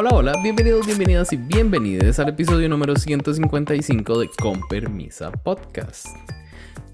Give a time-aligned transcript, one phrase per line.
[0.00, 6.06] Hola, hola, bienvenidos, bienvenidas y bienvenidos al episodio número 155 de Con Permisa Podcast.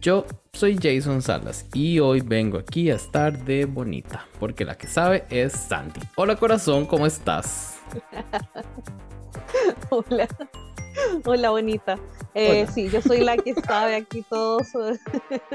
[0.01, 4.87] Yo soy Jason Salas y hoy vengo aquí a estar de bonita, porque la que
[4.87, 6.01] sabe es Sandy.
[6.17, 7.77] Hola corazón, ¿cómo estás?
[9.91, 10.27] Hola.
[11.27, 11.99] Hola, bonita.
[12.33, 14.99] Eh, sí, yo soy la que sabe aquí todo sobre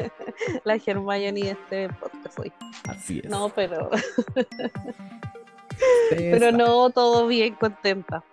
[0.66, 2.54] la Hermione de este podcast hoy.
[2.88, 3.30] Así es.
[3.32, 3.90] No, pero.
[6.10, 8.24] Pero no, todo bien, contenta.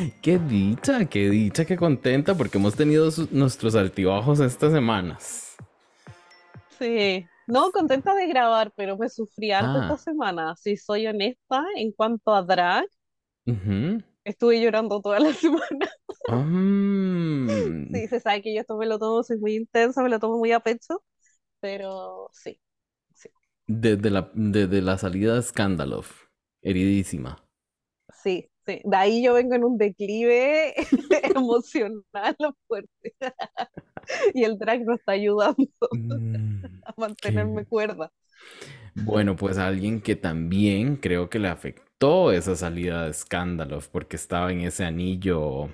[0.22, 5.56] qué dicha, qué dicha, qué contenta, porque hemos tenido nuestros altibajos estas semanas.
[6.78, 9.82] Sí, no, contenta de grabar, pero me sufrí harto ah.
[9.82, 10.56] esta semana.
[10.56, 12.86] Si soy honesta, en cuanto a drag,
[14.24, 15.90] estuve llorando toda la semana.
[16.28, 17.92] Mm.
[17.92, 20.38] Sí, se sabe que yo esto me lo tomo, soy muy intensa, me lo tomo
[20.38, 21.02] muy a pecho,
[21.60, 22.60] pero sí.
[23.72, 26.06] Desde la, desde la salida de Scandalov,
[26.60, 27.40] heridísima.
[28.20, 28.80] Sí, sí.
[28.82, 30.74] De ahí yo vengo en un declive
[31.36, 32.36] emocional
[32.66, 33.14] fuerte.
[34.34, 38.10] y el drag me está ayudando mm, a mantenerme cuerda.
[38.96, 44.50] Bueno, pues alguien que también creo que le afectó esa salida de Scandalov porque estaba
[44.50, 45.68] en ese anillo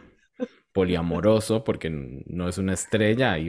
[0.74, 3.48] poliamoroso, porque no es una estrella, hay,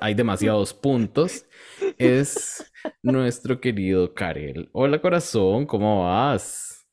[0.00, 1.46] hay demasiados puntos,
[1.98, 2.71] es
[3.02, 4.68] nuestro querido Karel.
[4.72, 6.86] Hola corazón, ¿cómo vas?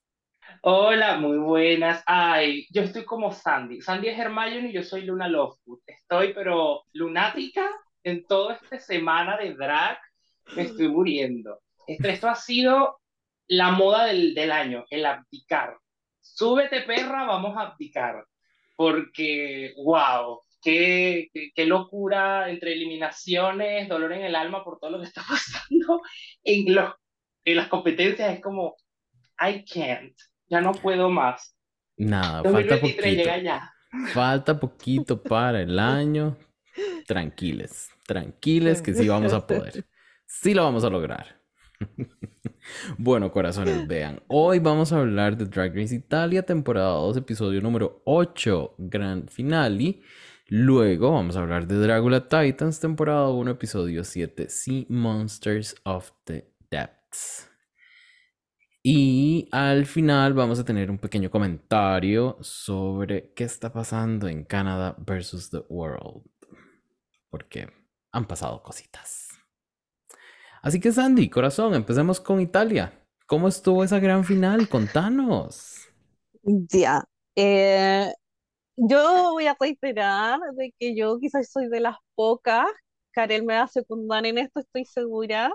[0.61, 2.03] Hola, muy buenas.
[2.05, 3.81] Ay, yo estoy como Sandy.
[3.81, 5.79] Sandy es Hermione y yo soy Luna Lovegood.
[5.85, 7.69] Estoy pero lunática
[8.03, 9.97] en toda esta semana de drag.
[10.55, 11.59] Me estoy muriendo.
[11.87, 12.99] Esto, ha sido
[13.47, 15.77] la moda del, del año, el abdicar.
[16.19, 18.25] Súbete perra, vamos a abdicar
[18.79, 25.05] porque, wow, qué, qué, locura entre eliminaciones, dolor en el alma por todo lo que
[25.05, 26.01] está pasando
[26.43, 26.93] en, los,
[27.45, 28.33] en las competencias.
[28.33, 28.75] Es como,
[29.39, 30.15] I can't,
[30.47, 31.55] ya no puedo más.
[31.97, 33.03] Nada, falta poquito.
[33.43, 33.73] ya.
[34.13, 36.37] Falta poquito para el año.
[37.05, 39.85] Tranquiles, tranquiles que sí vamos a poder.
[40.25, 41.41] Sí lo vamos a lograr.
[42.97, 44.21] bueno, corazones, vean.
[44.27, 50.01] Hoy vamos a hablar de Drag Race Italia, temporada 2, episodio número 8, gran finale.
[50.51, 56.51] Luego vamos a hablar de Dragula Titans, temporada 1, episodio 7, Sea Monsters of the
[56.71, 57.47] Depths.
[58.81, 64.95] Y al final vamos a tener un pequeño comentario sobre qué está pasando en Canadá
[64.97, 66.23] versus the World.
[67.29, 67.69] Porque
[68.11, 69.27] han pasado cositas.
[70.63, 72.91] Así que Sandy, corazón, empecemos con Italia.
[73.27, 74.67] ¿Cómo estuvo esa gran final?
[74.67, 75.87] Contanos.
[76.41, 77.03] Ya.
[77.35, 78.11] Eh,
[78.79, 82.65] yo voy a reiterar de que yo quizás soy de las pocas.
[83.11, 85.53] Karel me va a secundar en esto, estoy segura.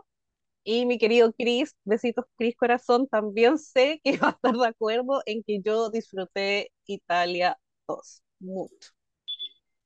[0.65, 5.23] Y mi querido Chris, besitos Chris Corazón, también sé que va a estar de acuerdo
[5.27, 7.59] en que yo disfruté Italia
[7.89, 8.23] 2.
[8.41, 8.91] Mucho.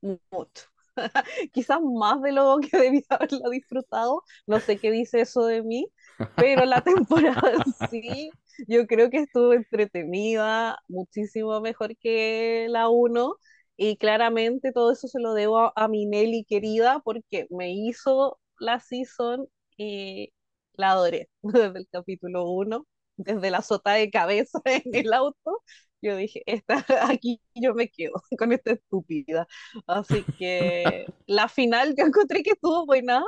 [0.02, 0.64] Mucho.
[1.52, 5.88] quizás más de lo que debía haberla disfrutado, no sé qué dice eso de mí,
[6.36, 7.52] pero la temporada
[7.90, 8.30] sí,
[8.66, 13.36] yo creo que estuvo entretenida, muchísimo mejor que la 1,
[13.76, 18.80] y claramente todo eso se lo debo a, mi Nelly querida, porque me hizo la
[18.80, 19.46] season
[19.76, 20.32] y
[20.74, 22.86] la adoré desde el capítulo 1,
[23.16, 25.62] desde la sota de cabeza en el auto
[26.02, 26.76] yo dije, esta,
[27.18, 29.46] aquí yo me quedo con esta estúpida.
[29.86, 33.22] Así que la final yo encontré que estuvo buena.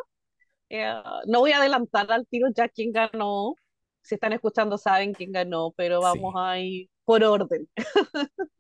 [0.71, 0.95] Eh,
[1.27, 3.55] no voy a adelantar al tiro ya quién ganó.
[4.03, 7.69] Si están escuchando saben quién ganó, pero vamos a ir por orden.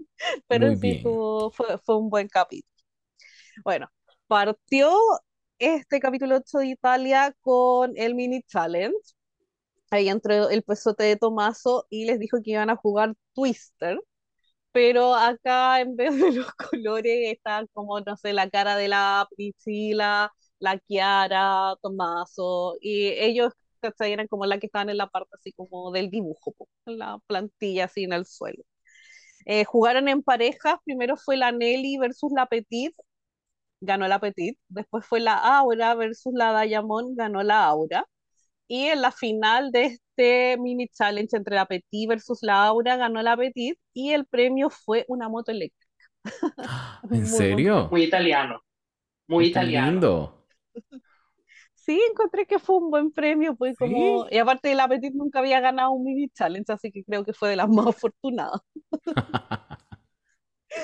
[0.47, 2.85] pero en sí fue, fue un buen capítulo.
[3.65, 3.89] Bueno,
[4.27, 4.93] partió
[5.59, 9.15] este capítulo 8 de Italia con el mini challenge
[9.91, 13.99] ahí entró el pesote de Tomaso y les dijo que iban a jugar Twister,
[14.73, 19.29] pero acá en vez de los colores están como, no sé, la cara de la
[19.37, 23.53] Priscila, la Kiara, Tomaso, y ellos
[24.01, 26.55] eran como la que estaban en la parte así como del dibujo,
[26.87, 28.63] en la plantilla así en el suelo.
[29.47, 32.95] Eh, jugaron en parejas, primero fue la Nelly versus la Petit,
[33.81, 38.07] ganó la Petit, después fue la Aura versus la Diamond, ganó la Aura,
[38.69, 43.23] y en la final de este mini challenge entre la Petit versus la Aura ganó
[43.23, 45.91] la Petit y el premio fue una moto eléctrica.
[47.11, 47.89] ¿En serio?
[47.91, 48.63] Muy italiano.
[49.27, 50.45] Muy italiano.
[51.91, 55.41] Sí, encontré que fue un buen premio, pues como y aparte de la Petit nunca
[55.41, 58.61] había ganado un mini challenge, así que creo que fue de las más afortunadas.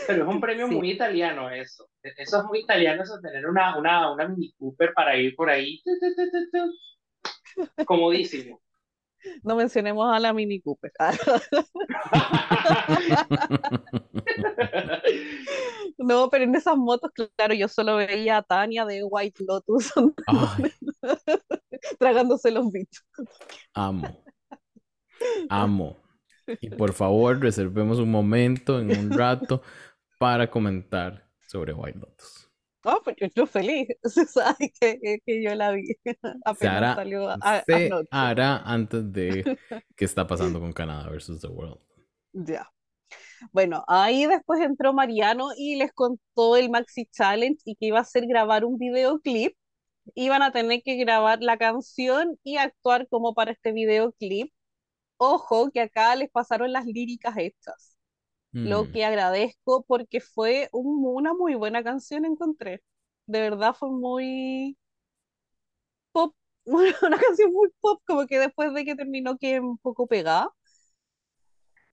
[0.09, 1.89] Pero es un premio muy italiano eso.
[2.03, 5.81] Eso es muy italiano, eso tener una, una, una Mini Cooper para ir por ahí
[7.85, 8.61] comodísimo.
[9.43, 10.93] No mencionemos a la Mini Cooper.
[15.99, 19.93] no, pero en esas motos, claro, yo solo veía a Tania de White Lotus
[21.99, 23.05] tragándose los bichos.
[23.75, 24.25] Amo.
[25.49, 25.97] Amo.
[26.61, 29.63] Y por favor, reservemos un momento en un rato
[30.19, 32.46] para comentar sobre White Lotus.
[32.87, 33.89] No, pues yo estoy feliz.
[34.81, 35.89] Que, que yo la vi.
[36.45, 39.59] Apenas salió a, se hará antes de
[39.97, 41.81] qué está pasando con Canadá versus The World.
[42.33, 42.71] Ya.
[43.53, 48.05] Bueno, ahí después entró Mariano y les contó el Maxi Challenge y que iba a
[48.05, 49.57] ser grabar un videoclip.
[50.15, 54.53] Iban a tener que grabar la canción y actuar como para este videoclip.
[55.17, 57.96] Ojo, que acá les pasaron las líricas hechas
[58.53, 58.93] lo mm.
[58.93, 62.83] que agradezco porque fue una muy buena canción, encontré.
[63.27, 64.77] De verdad fue muy
[66.13, 66.35] pop,
[66.65, 70.51] una canción muy pop, como que después de que terminó que un poco pegada.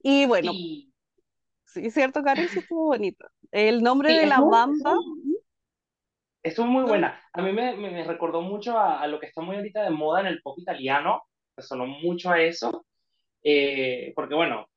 [0.02, 0.92] Y bueno, sí,
[1.76, 3.26] es cierto, Karen, sí estuvo bonito.
[3.50, 4.94] El nombre de la banda...
[6.42, 7.18] Estuvo muy buena.
[7.32, 10.20] A mí me, me, recordó mucho a, a, lo que está muy ahorita de moda
[10.20, 11.22] en el pop italiano.
[11.56, 12.84] Me sonó mucho a eso.
[13.42, 14.68] Eh, porque bueno,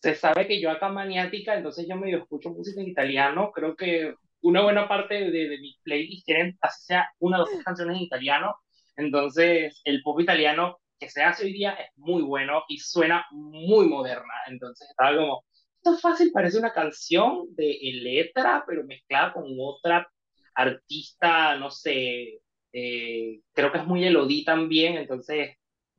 [0.00, 3.50] se sabe que yo acá maniática, entonces yo medio escucho música en italiano.
[3.52, 7.50] Creo que una buena parte de, de mis playlists tienen, así sea, una o dos
[7.64, 8.56] canciones en italiano.
[8.96, 13.88] Entonces, el pop italiano que se hace hoy día es muy bueno y suena muy
[13.88, 14.34] moderna.
[14.48, 15.44] Entonces, estaba como,
[15.76, 20.08] esto es fácil, parece una canción de letra, pero mezclada con otra
[20.54, 22.40] artista, no sé,
[22.72, 24.96] eh, creo que es muy Elodie también.
[24.96, 25.56] Entonces,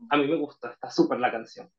[0.09, 1.69] a mí me gusta, está súper la canción.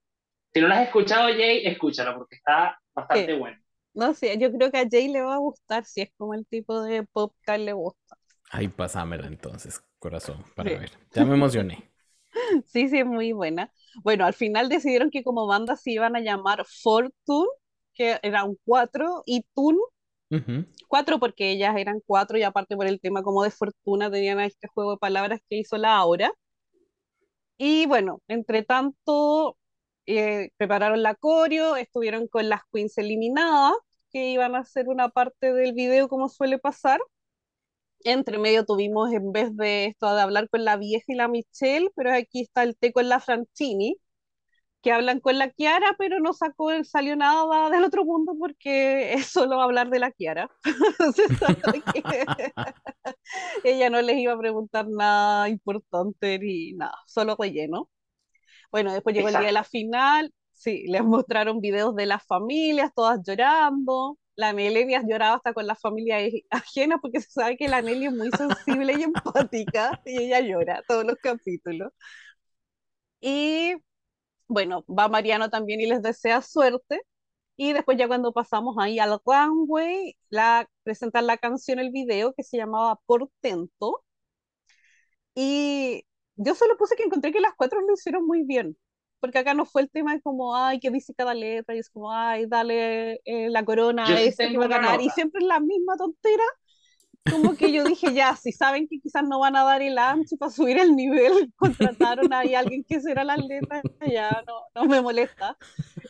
[0.52, 3.62] Si no la has escuchado, Jay, escúchala porque está bastante buena.
[3.94, 6.46] No sé, yo creo que a Jay le va a gustar si es como el
[6.46, 8.16] tipo de pop que le gusta.
[8.50, 10.90] Ay, pásamela entonces, corazón, para ver.
[11.12, 11.90] Ya me emocioné.
[12.66, 13.72] sí, sí, es muy buena.
[14.02, 17.48] Bueno, al final decidieron que como banda se iban a llamar Fortune,
[17.94, 19.78] que eran cuatro, y Tune,
[20.88, 24.68] cuatro porque ellas eran cuatro y aparte por el tema como de fortuna tenían este
[24.68, 26.32] juego de palabras que hizo la Aura.
[27.58, 29.56] Y bueno, entre tanto,
[30.06, 33.74] eh, prepararon la coreo, estuvieron con las queens eliminadas,
[34.12, 37.00] que iban a hacer una parte del video como suele pasar.
[38.04, 41.90] Entre medio tuvimos, en vez de esto de hablar con la vieja y la Michelle,
[41.94, 43.96] pero aquí está el té con la Francini,
[44.82, 49.26] que hablan con la Kiara, pero no sacó, salió nada del otro mundo porque es
[49.26, 50.50] solo hablar de la Kiara.
[53.64, 57.88] ella no les iba a preguntar nada importante ni nada, solo relleno.
[58.70, 62.92] Bueno, después llegó el día de la final, sí, les mostraron videos de las familias,
[62.94, 64.18] todas llorando.
[64.36, 66.18] La Nelly ha llorado hasta con la familia
[66.50, 70.82] ajena porque se sabe que la Nelly es muy sensible y empática y ella llora
[70.88, 71.92] todos los capítulos.
[73.20, 73.74] Y
[74.48, 77.00] bueno, va Mariano también y les desea suerte.
[77.56, 82.42] Y después ya cuando pasamos ahí al runway, la, presentan la canción, el video que
[82.44, 84.04] se llamaba Portento.
[85.34, 86.04] Y
[86.40, 88.76] yo solo puse que encontré que las cuatro lo hicieron muy bien,
[89.20, 91.90] porque acá no fue el tema de como, ay, que dice cada letra, y es
[91.90, 95.46] como, ay, dale eh, la corona a este que va a ganar, y siempre es
[95.46, 96.44] la misma tontera,
[97.30, 100.36] como que yo dije, ya, si saben que quizás no van a dar el ancho
[100.38, 105.02] para subir el nivel, contrataron a alguien que será la letra, ya no, no me
[105.02, 105.56] molesta.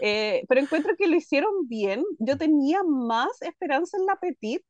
[0.00, 2.04] Eh, pero encuentro que lo hicieron bien.
[2.18, 4.62] Yo tenía más esperanza en la Petit,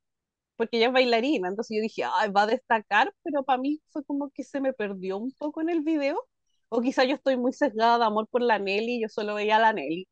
[0.60, 4.04] porque ella es bailarina, entonces yo dije, Ay, va a destacar, pero para mí fue
[4.04, 6.18] como que se me perdió un poco en el video,
[6.68, 9.60] o quizá yo estoy muy sesgada de amor por la Nelly, yo solo veía a
[9.60, 10.06] la Nelly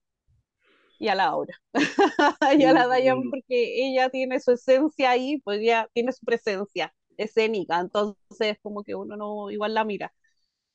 [0.99, 1.55] y a la Aura,
[2.59, 6.95] y a la Dayan porque ella tiene su esencia ahí, pues ya tiene su presencia
[7.19, 10.15] escénica, entonces como que uno no igual la mira,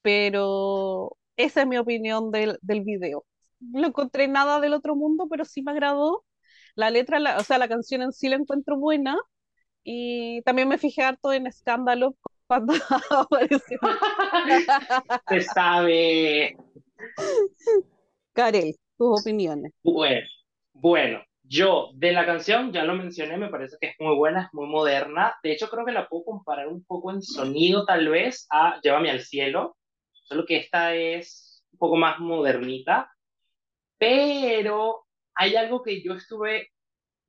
[0.03, 3.25] pero esa es mi opinión del, del video.
[3.59, 6.25] No encontré nada del otro mundo, pero sí me agradó.
[6.75, 9.17] La letra, o sea, la canción en sí la encuentro buena,
[9.83, 12.15] y también me fijé harto en escándalo
[12.47, 12.73] cuando
[13.09, 13.79] apareció.
[15.29, 16.57] Se sabe.
[18.33, 19.71] Karel, tus opiniones.
[19.83, 20.27] Bueno,
[20.73, 24.53] bueno, yo de la canción ya lo mencioné, me parece que es muy buena, es
[24.53, 25.35] muy moderna.
[25.43, 29.11] De hecho, creo que la puedo comparar un poco en sonido, tal vez, a Llévame
[29.11, 29.77] al cielo.
[30.11, 33.11] Solo que esta es un poco más modernita.
[33.97, 36.72] Pero hay algo que yo estuve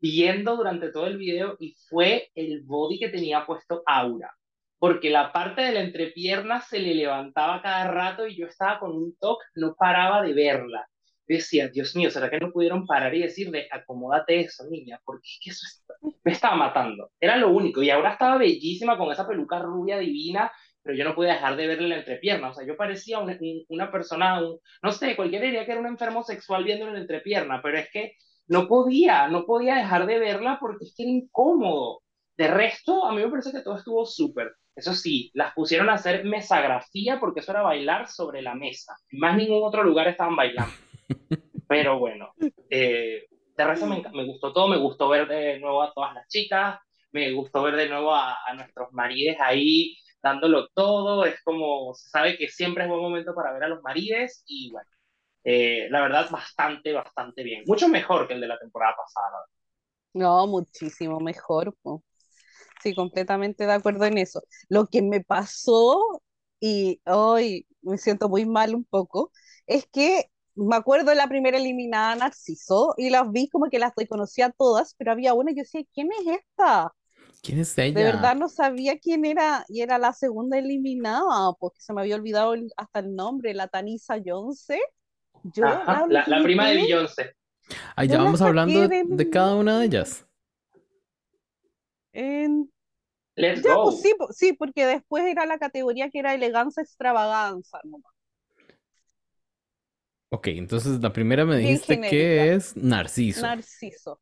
[0.05, 4.35] viendo durante todo el video y fue el body que tenía puesto Aura.
[4.79, 8.93] Porque la parte de la entrepierna se le levantaba cada rato y yo estaba con
[8.93, 10.87] un toque, no paraba de verla.
[11.27, 15.01] decía, Dios mío, ¿será que no pudieron parar y decirle, acomódate eso, niña?
[15.07, 15.67] Porque es que eso
[16.23, 17.11] me estaba matando.
[17.19, 17.83] Era lo único.
[17.83, 21.67] Y ahora estaba bellísima con esa peluca rubia divina pero yo no podía dejar de
[21.67, 22.51] verle la entrepierna.
[22.51, 24.39] O sea, yo parecía una, una persona,
[24.83, 28.17] no sé, cualquiera diría que era un enfermo sexual viendo la entrepierna, pero es que
[28.47, 32.01] no podía, no podía dejar de verla porque es que era incómodo.
[32.37, 34.53] De resto, a mí me parece que todo estuvo súper.
[34.75, 38.97] Eso sí, las pusieron a hacer mesagrafía porque eso era bailar sobre la mesa.
[39.13, 40.75] Más ningún otro lugar estaban bailando.
[41.69, 42.33] Pero bueno,
[42.71, 46.29] eh, de resto me, me, gustó todo, me gustó ver de nuevo a todas las
[46.29, 46.79] chicas,
[47.13, 52.09] me gustó ver de nuevo a, a nuestros marides ahí dándolo todo, es como, se
[52.09, 54.89] sabe que siempre es buen momento para ver a los marides y bueno,
[55.45, 59.45] eh, la verdad bastante, bastante bien, mucho mejor que el de la temporada pasada.
[60.15, 61.75] No, muchísimo mejor.
[62.83, 64.43] Sí, completamente de acuerdo en eso.
[64.69, 66.23] Lo que me pasó,
[66.61, 69.33] y hoy me siento muy mal un poco,
[69.67, 73.93] es que me acuerdo de la primera eliminada Narciso y las vi como que las
[73.97, 76.95] reconocía todas, pero había una y yo decía, ¿quién es esta?
[77.43, 77.99] ¿Quién es ella?
[77.99, 82.17] De verdad no sabía quién era y era la segunda eliminada, porque se me había
[82.17, 84.79] olvidado hasta el nombre, la Tanisa Jonce.
[85.45, 87.37] Yo la, la, prima de Beyoncé.
[87.97, 90.27] Ay, ya vamos hablando de, cada una de ellas.
[92.13, 92.71] En...
[93.37, 93.85] Let's go.
[93.85, 97.81] Pues, sí, sí, porque después era la categoría que era elegancia extravaganza.
[100.31, 103.43] Ok, entonces la primera me dijiste que es Narciso.
[103.43, 104.21] Narciso.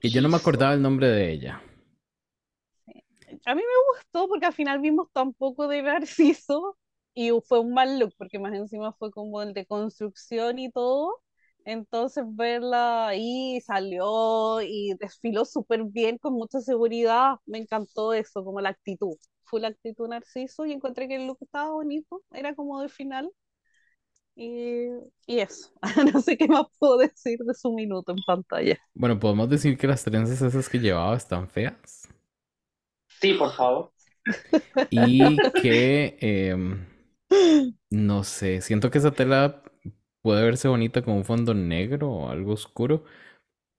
[0.00, 1.62] Que yo no me acordaba el nombre de ella.
[3.46, 6.76] A mí me gustó porque al final vimos tan poco de Narciso
[7.14, 11.20] y fue un mal look porque más encima fue como el de construcción y todo.
[11.64, 17.36] Entonces verla ahí salió y desfiló súper bien con mucha seguridad.
[17.46, 19.16] Me encantó eso, como la actitud.
[19.44, 22.22] Fue la actitud Narciso y encontré que el look estaba bonito.
[22.32, 23.30] Era como de final.
[24.34, 24.86] Y,
[25.26, 25.70] y eso.
[26.14, 28.78] no sé qué más puedo decir de su minuto en pantalla.
[28.94, 32.08] Bueno, podemos decir que las trenzas esas que llevaba están feas.
[33.20, 33.92] Sí, por favor.
[34.90, 36.86] Y que, em,
[37.90, 39.62] no sé, siento que esa tela
[40.22, 43.04] puede verse bonita con un fondo negro o algo oscuro,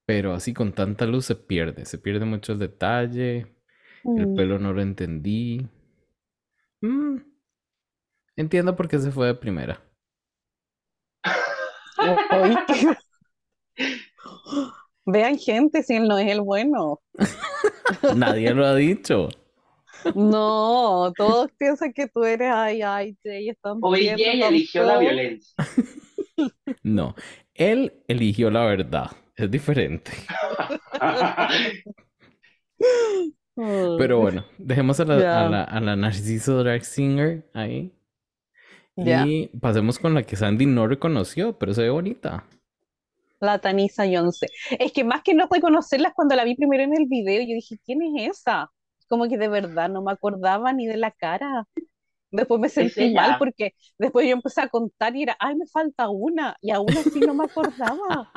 [0.06, 3.54] pero así con tanta luz se pierde, se pierde mucho el detalle,
[4.04, 4.34] el mm.
[4.34, 5.66] pelo no lo entendí.
[6.80, 7.18] Mm,
[8.36, 9.80] entiendo por qué se fue de primera.
[15.04, 17.00] Vean gente si él no es el bueno.
[18.16, 19.28] Nadie lo ha dicho.
[20.14, 24.14] No, todos piensan que tú eres ay, ay, y están O ella
[24.48, 25.54] eligió la violencia.
[26.82, 27.14] No,
[27.54, 29.10] él eligió la verdad.
[29.36, 30.12] Es diferente.
[33.54, 37.92] Pero bueno, dejemos a la, a la, Narciso Drag Singer ahí.
[38.96, 42.46] Y pasemos con la que Sandy no reconoció, pero se ve bonita.
[43.40, 44.46] La Tanisa Yonce.
[44.78, 47.78] Es que más que no reconocerla, cuando la vi primero en el video, yo dije,
[47.84, 48.70] ¿quién es esa?
[49.12, 51.68] Como que de verdad no me acordaba ni de la cara.
[52.30, 56.08] Después me sentí mal porque después yo empecé a contar y era, ay, me falta
[56.08, 58.32] una, y aún así no me acordaba.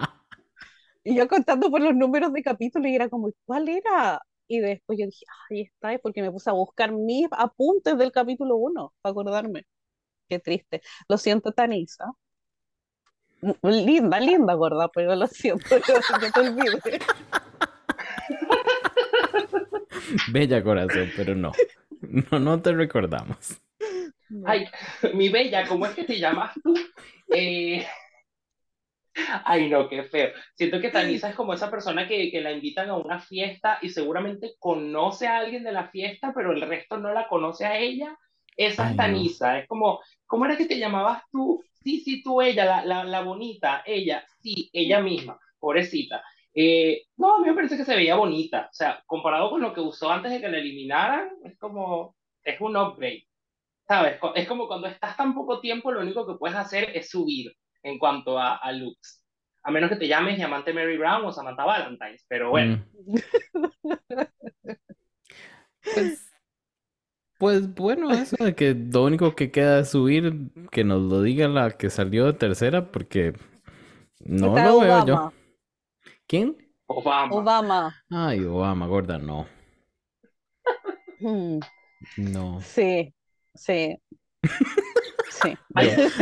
[1.05, 4.21] y yo contando por los números de capítulo y era como, ¿cuál era?
[4.49, 8.11] Y después yo dije, ahí está, es porque me puse a buscar mis apuntes del
[8.11, 9.63] capítulo 1 para acordarme.
[10.27, 10.81] Qué triste.
[11.07, 12.11] Lo siento, Tanisa.
[13.63, 16.99] Linda, linda, gorda, pero lo siento, yo, te olvidé.
[20.31, 21.51] Bella corazón, pero no.
[22.01, 23.59] No, no te recordamos.
[24.45, 24.65] Ay,
[25.13, 26.73] mi bella, ¿cómo es que te llamas tú?
[27.29, 27.85] Eh...
[29.45, 30.29] Ay, no, qué feo.
[30.55, 33.89] Siento que Tanisa es como esa persona que, que, la invitan a una fiesta y
[33.89, 38.17] seguramente conoce a alguien de la fiesta, pero el resto no la conoce a ella.
[38.57, 39.59] Esa es Tanisa.
[39.59, 41.63] Es como, ¿cómo era que te llamabas tú?
[41.81, 46.21] Sí, sí, tú, ella, la, la, la bonita, ella, sí, ella misma, pobrecita.
[46.57, 48.69] Eh, no, a mí me parece que se veía bonita.
[48.71, 52.59] O sea, comparado con lo que usó antes de que la eliminaran, es como, es
[52.61, 53.27] un upgrade.
[53.87, 54.17] ¿Sabes?
[54.33, 57.99] Es como cuando estás tan poco tiempo, lo único que puedes hacer es subir en
[57.99, 59.21] cuanto a, a looks.
[59.61, 62.83] A menos que te llames Diamante Mary Brown o Samantha Valentine's, pero bueno.
[65.83, 66.31] pues,
[67.37, 71.47] pues, bueno, eso de que lo único que queda es subir, que nos lo diga
[71.47, 73.33] la que salió de tercera, porque
[74.19, 75.33] no lo veo yo.
[76.35, 76.57] ¿Quién?
[76.87, 77.33] Obama.
[77.33, 78.03] Obama.
[78.09, 79.47] Ay, Obama, gorda, no.
[81.21, 81.59] Hmm.
[82.17, 82.59] No.
[82.61, 83.13] Sí,
[83.53, 83.97] sí.
[85.29, 85.53] Sí.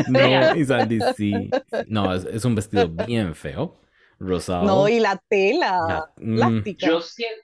[0.09, 1.49] No, y Sandy sí.
[1.87, 3.79] No, es, un vestido bien feo.
[4.19, 4.65] Rosado.
[4.65, 6.11] No, y la tela.
[6.17, 6.61] Mm.
[6.77, 7.41] Yo siento,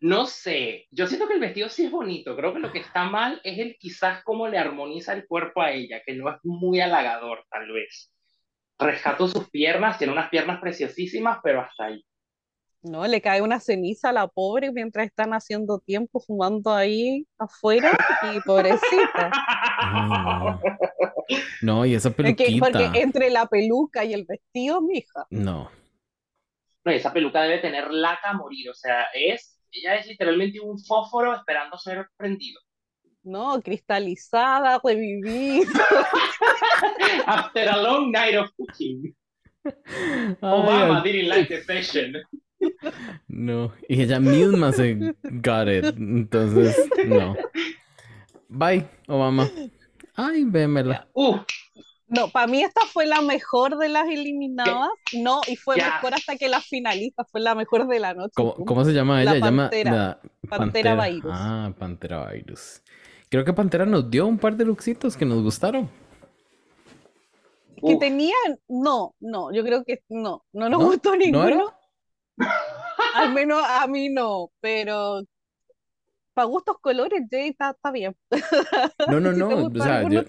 [0.00, 2.36] no sé, yo siento que el vestido sí es bonito.
[2.36, 5.70] Creo que lo que está mal es el quizás cómo le armoniza el cuerpo a
[5.70, 8.12] ella, que no es muy halagador, tal vez.
[8.80, 12.04] Rescato sus piernas, tiene unas piernas preciosísimas, pero hasta ahí.
[12.82, 17.92] No, le cae una ceniza a la pobre mientras están haciendo tiempo fumando ahí afuera
[18.32, 19.30] y pobrecita.
[19.82, 20.60] no.
[21.60, 21.86] no.
[21.86, 22.66] y esa peluquita.
[22.66, 25.26] Porque, entre la peluca y el vestido, mija.
[25.28, 25.70] No.
[26.82, 30.78] No, esa peluca debe tener laca a morir, o sea, es, ella es literalmente un
[30.78, 32.58] fósforo esperando ser prendido.
[33.22, 35.68] No, cristalizada, revivida.
[37.26, 39.14] After a long night of cooking.
[40.40, 42.16] Obama didn't like the session.
[43.28, 45.96] No, y ella misma se got it.
[45.96, 47.36] Entonces, no.
[48.48, 49.50] Bye, Obama.
[50.14, 51.08] Ay, vémela.
[51.14, 51.38] Uh.
[52.10, 54.88] No, para mí esta fue la mejor de las eliminadas.
[55.12, 58.32] No, y fue mejor hasta que la finalista fue la mejor de la noche.
[58.34, 59.38] ¿Cómo, se llama ella?
[59.38, 59.90] Pantera.
[59.90, 61.32] Llama, Pantera, Virus.
[61.32, 62.82] Ah, Pantera Virus.
[63.30, 65.88] Creo que Pantera nos dio un par de looksitos que nos gustaron.
[67.80, 71.72] Que tenían, no, no, yo creo que no, no nos gustó ninguno.
[73.14, 75.22] Al menos a mí no, pero
[76.34, 78.16] para gustos colores, Jay está, bien.
[79.08, 80.22] No, no, no, o sea, yo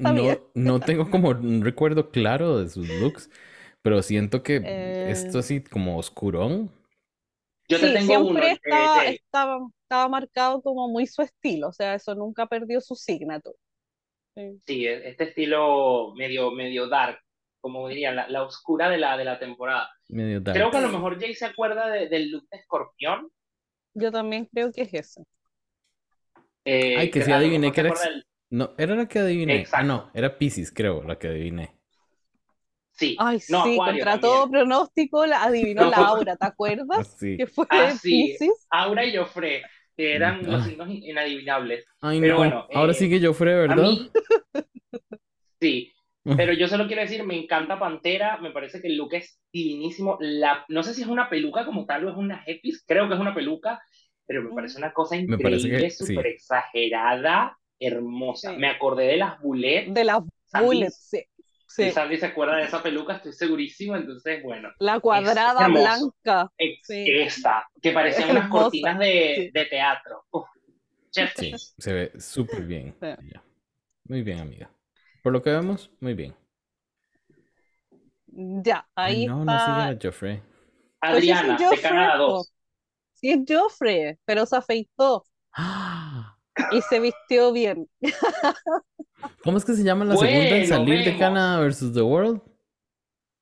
[0.53, 3.29] no, tengo como un recuerdo claro de sus looks,
[3.81, 4.58] pero siento que
[5.10, 5.39] esto eh.
[5.39, 6.72] así como oscurón.
[7.67, 9.60] Yo te tengo siempre eh, estaba,
[9.91, 13.57] estaba, marcado como muy su estilo, o sea, eso nunca perdió su signature.
[14.65, 14.86] Sí.
[14.86, 17.19] E, este estilo medio, medio dark,
[17.60, 19.89] como diría, la, la oscura de la, de la temporada.
[20.07, 23.29] Creo que a lo mejor Jay se acuerda del look de escorpión.
[23.93, 25.24] Yo también creo que es ese.
[26.63, 27.93] Eh, Ay, que sí adiviné que era.
[28.50, 29.65] No, era la que adiviné.
[29.71, 31.81] Ah, no, era Pisces, creo, la que adiviné.
[32.91, 33.15] Sí.
[33.19, 37.15] Ay, sí, contra todo pronóstico la adivinó Laura, ¿te acuerdas?
[37.19, 37.38] Sí.
[37.38, 38.38] Que fue ah, sí.
[38.69, 39.63] Aura y Joffre,
[40.01, 41.86] que eran los signos inadivinables.
[42.01, 42.67] Ay, Pero bueno.
[42.74, 43.86] Ahora sí que Joffre, ¿verdad?
[45.62, 45.93] sí.
[46.24, 50.17] Pero yo solo quiero decir, me encanta Pantera, me parece que el look es divinísimo.
[50.20, 53.15] La, no sé si es una peluca como tal o es una hepis, creo que
[53.15, 53.79] es una peluca,
[54.25, 58.53] pero me parece una cosa increíble, súper exagerada, hermosa.
[58.53, 59.93] Me acordé de las bullets.
[59.93, 60.22] De las
[60.53, 61.24] bullets, sí.
[61.73, 61.85] Sí.
[61.85, 64.69] Si Sandy se acuerda de esa peluca, estoy segurísimo, entonces, bueno.
[64.79, 66.51] La cuadrada blanca.
[66.57, 70.25] Esta, que parecían unas cortinas de, de teatro.
[71.11, 72.96] sí, se ve súper bien.
[74.03, 74.69] Muy bien, amiga.
[75.24, 76.35] Por lo que vemos, muy bien.
[78.27, 79.67] Ya, ahí no, está.
[79.67, 80.41] No, sigue a Joffrey.
[81.00, 82.53] Pues Adriana, de Canadá 2.
[83.13, 85.24] Sí, es Joffrey, pero se afeitó.
[86.71, 87.89] Y se vistió bien.
[89.43, 92.41] ¿Cómo es que se llama la segunda en salir de Canadá versus The World?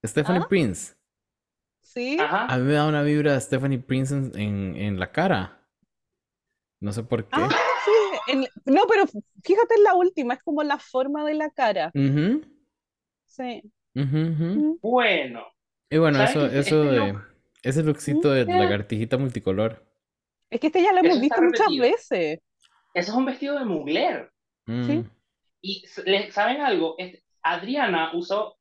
[0.05, 0.47] Stephanie ¿Ah?
[0.47, 0.93] Prince.
[1.81, 2.17] Sí.
[2.19, 5.67] A mí me da una vibra de Stephanie Prince en, en, la cara.
[6.79, 7.29] No sé por qué.
[7.33, 7.49] Ah,
[8.65, 9.05] no, pero
[9.43, 11.91] fíjate en la última, es como la forma de la cara.
[13.25, 13.63] Sí.
[14.81, 15.45] Bueno.
[15.89, 17.15] Y bueno, eso, eso de
[17.63, 19.85] ese lookcito de lagartijita multicolor.
[20.49, 22.39] Es que este ya lo hemos visto muchas veces.
[22.93, 24.31] Eso es un vestido de mugler.
[24.65, 25.03] Sí.
[25.61, 25.85] Y
[26.31, 26.95] ¿saben algo?
[27.41, 28.57] Adriana usó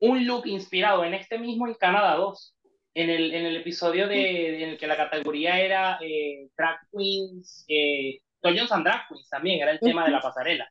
[0.00, 2.54] un look inspirado en este mismo en Canadá 2
[2.94, 7.64] en el, en el episodio de, en el que la categoría era eh, drag queens,
[7.68, 10.68] eh, Dungeons and Drag Queens también, era el tema de la pasarela.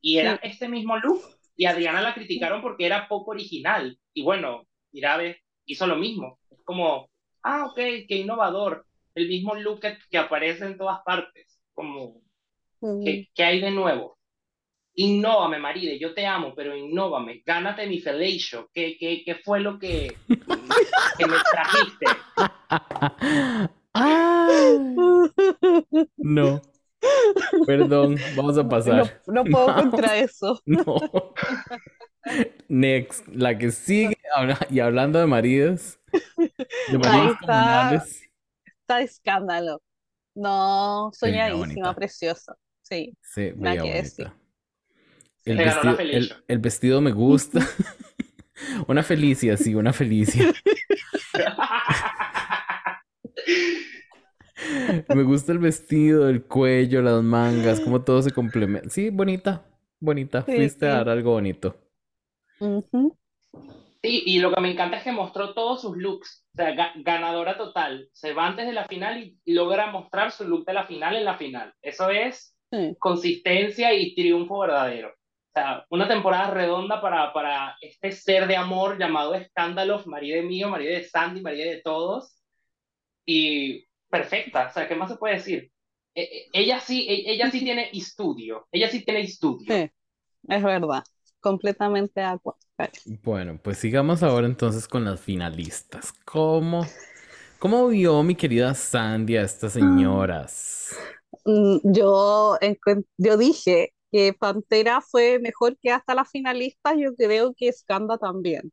[0.00, 1.22] Y era este mismo look,
[1.56, 3.98] y Adriana la criticaron porque era poco original.
[4.12, 6.38] Y bueno, Irabe hizo lo mismo.
[6.50, 7.08] Es como,
[7.42, 8.86] ah, ok, qué innovador.
[9.14, 11.60] El mismo look que, aparece en todas partes.
[11.72, 12.20] Como,
[13.34, 14.18] ¿qué, hay de nuevo?
[14.96, 18.70] Innóvame, Maride, yo te amo, pero innóvame, gánate mi fellatio.
[18.72, 20.16] ¿Qué, qué, qué fue lo que,
[21.18, 22.06] que me trajiste?
[26.16, 26.62] No.
[27.66, 29.20] Perdón, vamos a pasar.
[29.26, 30.60] No, puedo contra eso.
[30.66, 30.96] No.
[32.68, 34.16] Next, la que sigue
[34.70, 35.98] y hablando de maridos.
[36.90, 38.02] De maridos está,
[38.64, 39.82] está escándalo.
[40.34, 42.56] No, soñadísima, preciosa.
[42.84, 43.16] Sí.
[43.20, 44.36] Sí, bonita.
[45.44, 45.98] El vestido,
[46.48, 47.60] el, vestido me gusta.
[48.88, 50.52] una felicia, sí, una felicia.
[55.08, 58.88] Me gusta el vestido, el cuello, las mangas, como todo se complementa.
[58.88, 59.66] Sí, bonita,
[60.00, 60.42] bonita.
[60.42, 61.76] Fuiste a dar algo bonito.
[64.02, 66.46] Sí, y lo que me encanta es que mostró todos sus looks.
[66.54, 68.08] O sea, ganadora total.
[68.12, 71.24] Se va antes de la final y logra mostrar su look de la final en
[71.24, 71.74] la final.
[71.82, 72.53] Eso es
[72.98, 75.08] consistencia y triunfo verdadero.
[75.08, 80.68] O sea, una temporada redonda para, para este ser de amor llamado Escándalos, marido mío,
[80.68, 82.42] marido de Sandy, marido de todos.
[83.24, 85.70] Y perfecta, o sea, ¿qué más se puede decir?
[86.14, 89.66] E, e, ella sí, e, ella sí tiene estudio, ella sí tiene estudio.
[89.66, 89.90] Sí,
[90.48, 91.04] es verdad,
[91.40, 92.60] completamente de acuerdo.
[93.22, 96.12] Bueno, pues sigamos ahora entonces con las finalistas.
[96.24, 96.86] ¿Cómo,
[97.58, 100.96] ¿Cómo vio mi querida Sandy a estas señoras?
[101.44, 107.54] Mm, Yo, encuent- yo dije que Pantera fue mejor que hasta las finalistas, yo creo
[107.56, 108.72] que Skanda también,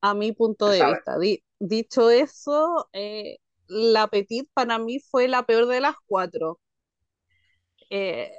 [0.00, 0.84] a mi punto de sabe.
[0.84, 1.18] vista.
[1.18, 6.60] Di- dicho eso, eh, la Petit para mí fue la peor de las cuatro.
[7.90, 8.30] Eh,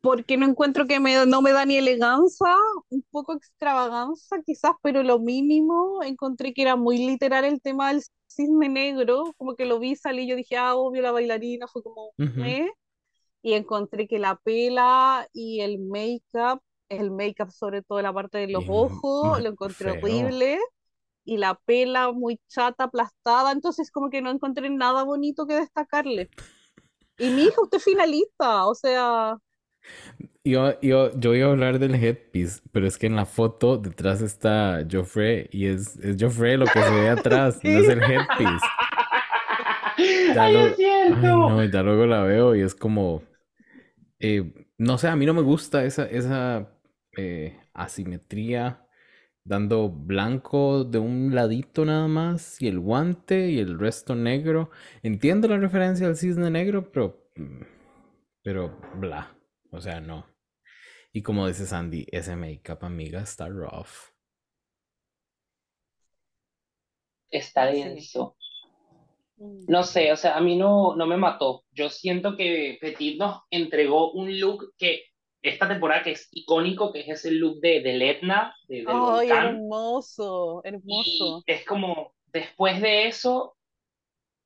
[0.00, 2.54] porque no encuentro que me, no me da ni elegancia,
[2.90, 8.02] un poco extravaganza quizás, pero lo mínimo encontré que era muy literal el tema del
[8.26, 12.12] cisne negro, como que lo vi salir, yo dije, ah, obvio, la bailarina, fue como,
[12.18, 12.40] Ujú.
[12.44, 12.70] ¿eh?
[13.42, 18.48] Y encontré que la pela y el make-up, el make-up sobre todo la parte de
[18.48, 20.00] los Bien ojos, lo encontré feo.
[20.02, 20.58] horrible,
[21.24, 26.30] y la pela muy chata, aplastada, entonces como que no encontré nada bonito que destacarle.
[27.18, 29.36] Y mi hija, usted finalista, o sea...
[30.44, 34.20] Yo, yo, yo iba a hablar del headpiece, pero es que en la foto detrás
[34.22, 38.70] está Joffrey y es, es Joffrey lo que se ve atrás, no es el headpiece.
[40.32, 41.26] Ya ¡Ay, lo- es cierto!
[41.26, 43.22] Ay, no, ya luego la veo y es como,
[44.20, 46.70] eh, no sé, a mí no me gusta esa, esa
[47.16, 48.86] eh, asimetría,
[49.44, 54.70] dando blanco de un ladito nada más y el guante y el resto negro.
[55.02, 57.62] Entiendo la referencia al cisne negro, pero, mm,
[58.42, 59.36] pero bla,
[59.70, 60.26] o sea, no.
[61.12, 64.10] Y como dice Sandy, ese make-up, amiga, está rough.
[67.30, 67.82] Está Sí.
[67.82, 68.36] denso.
[69.36, 71.64] No sé, o sea, a mí no, no me mató.
[71.70, 75.04] Yo siento que Petit nos entregó un look que
[75.42, 78.94] esta temporada que es icónico, que es ese look de, del Etna, de- del Ay,
[79.28, 79.46] volcán.
[79.54, 81.42] hermoso, Y hermoso.
[81.46, 83.56] es como, después de eso,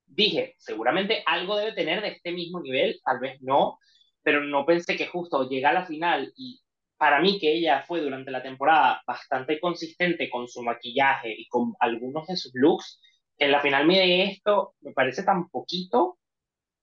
[0.05, 3.79] dije, seguramente algo debe tener de este mismo nivel, tal vez no,
[4.23, 6.61] pero no pensé que justo llega a la final y
[6.97, 11.75] para mí que ella fue durante la temporada bastante consistente con su maquillaje y con
[11.81, 13.01] algunos de sus looks,
[13.39, 16.19] en la final me de esto me parece tan poquito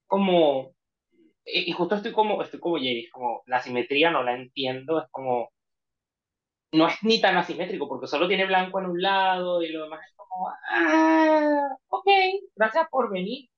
[0.07, 0.73] como,
[1.45, 5.51] y justo estoy como, estoy como Jerry, como la simetría no la entiendo, es como,
[6.71, 10.01] no es ni tan asimétrico porque solo tiene blanco en un lado y lo demás
[10.07, 12.07] es como, ah, ok,
[12.55, 13.49] gracias por venir.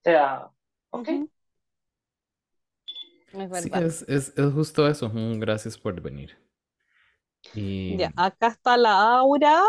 [0.00, 0.48] O sea,
[0.90, 1.08] ok.
[3.32, 3.84] Es Sí, verdad.
[3.84, 5.10] es, es, es justo eso.
[5.38, 6.36] Gracias por venir.
[7.54, 9.62] Y Ya, acá está la aura.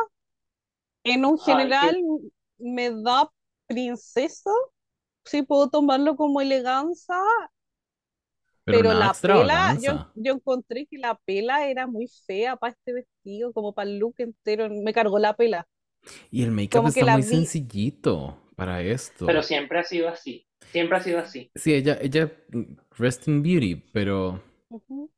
[1.04, 1.95] En un Ay, general
[2.58, 3.30] me da
[3.67, 4.49] princesa,
[5.26, 7.15] sí puedo tomarlo como elegancia,
[8.69, 12.93] pero pero la pela, yo, yo encontré que la pela era muy fea para este
[12.93, 15.67] vestido, como para el look entero, me cargó la pela.
[16.32, 19.26] Y el make-up está muy vi- sencillito para esto.
[19.26, 20.47] Pero siempre ha sido así.
[20.71, 21.52] Siempre ha sido así.
[21.56, 22.32] Sí, ella, ella,
[22.97, 25.12] rest in beauty, pero, Ujú.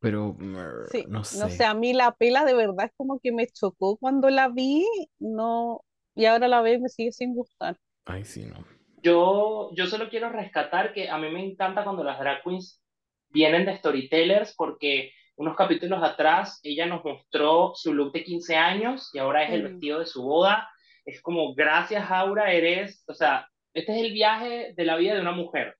[0.00, 0.56] pero, mm,
[0.90, 1.48] Sí, no no sé.
[1.50, 4.86] sé, a mí la pela de verdad es como que me chocó cuando la vi,
[5.18, 7.76] no, y ahora la veo y me sigue sin gustar.
[8.06, 8.64] Ay, sí, no.
[9.02, 12.82] Yo, yo solo quiero rescatar que a mí me encanta cuando las drag queens
[13.30, 19.10] vienen de storytellers porque unos capítulos atrás ella nos mostró su look de 15 años
[19.14, 19.64] y ahora es el Mm.
[19.64, 20.68] vestido de su boda.
[21.04, 23.46] Es como, gracias Aura, eres, o sea,
[23.78, 25.76] este es el viaje de la vida de una mujer.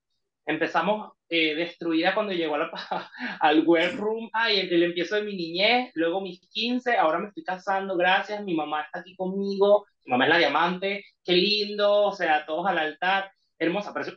[0.47, 2.71] Empezamos eh, destruida cuando llegó a la,
[3.41, 7.45] al workroom, ay, el, el empiezo de mi niñez, luego mis 15, ahora me estoy
[7.45, 12.13] casando, gracias, mi mamá está aquí conmigo, mi mamá es la diamante, qué lindo, o
[12.13, 14.13] sea, todos al altar, hermosa, parece,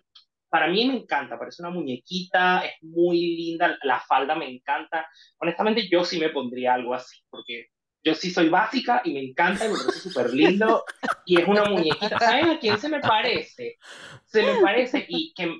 [0.47, 5.07] para mí me encanta, parece una muñequita, es muy linda, la falda me encanta,
[5.39, 7.67] honestamente yo sí me pondría algo así, porque
[8.03, 10.83] yo sí soy básica y me encanta, y me parece súper lindo,
[11.25, 13.77] y es una muñequita, ¿saben a quién se me parece?
[14.25, 15.59] Se me parece, y que,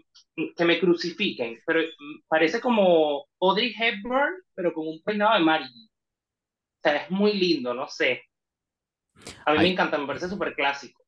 [0.55, 5.87] que me crucifiquen, pero mm, parece como Audrey Hepburn, pero con un peinado de Marilyn.
[5.87, 8.23] O sea, es muy lindo, no sé.
[9.45, 9.63] A mí Ay.
[9.67, 11.03] me encanta, me parece súper clásico.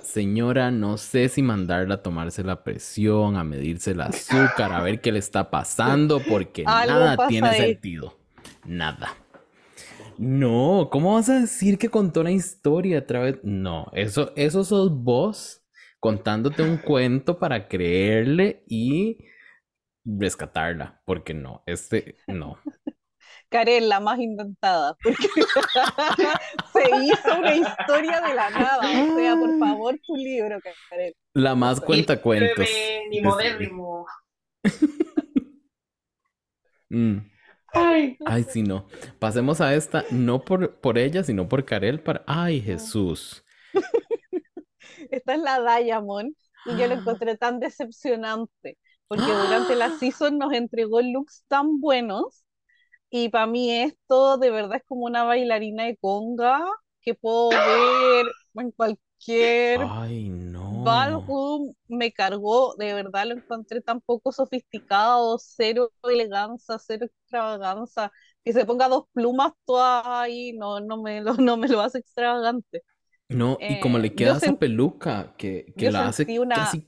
[0.00, 5.00] Señora, no sé si mandarla a tomarse la presión, a medirse el azúcar, a ver
[5.00, 7.74] qué le está pasando, porque Algo nada pasa tiene ahí.
[7.74, 8.18] sentido.
[8.64, 9.21] Nada.
[10.24, 13.40] No, ¿cómo vas a decir que contó una historia a través?
[13.42, 15.66] No, eso, eso sos vos
[15.98, 19.18] contándote un cuento para creerle y
[20.04, 22.56] rescatarla, porque no, este, no.
[23.48, 25.26] Karen, la más inventada, porque
[26.72, 28.78] se hizo una historia de la nada.
[28.78, 30.56] O sea, por favor, tu libro,
[30.88, 31.14] Karen.
[31.34, 32.68] La más cuenta cuentos.
[33.10, 34.06] Ni modérrimo.
[36.94, 37.31] Mm.
[37.74, 38.86] Ay, Ay, sí, no.
[39.18, 42.22] Pasemos a esta, no por, por ella, sino por Karel para...
[42.26, 43.44] Ay, Jesús.
[45.10, 46.34] Esta es la Diamond
[46.66, 52.44] y yo la encontré tan decepcionante porque durante la season nos entregó looks tan buenos
[53.10, 56.64] y para mí esto de verdad es como una bailarina de conga
[57.02, 59.06] que puedo ver en cualquier
[59.74, 60.68] Ay, no.
[60.68, 68.10] Ballroom me cargó, de verdad lo encontré tan poco sofisticado, cero elegancia, cero extravaganza.
[68.44, 71.98] Que se ponga dos plumas todas ahí, no, no me lo, no me lo hace
[71.98, 72.82] extravagante.
[73.28, 76.86] No, y como le Eh, queda esa peluca que, que la hace una- casi.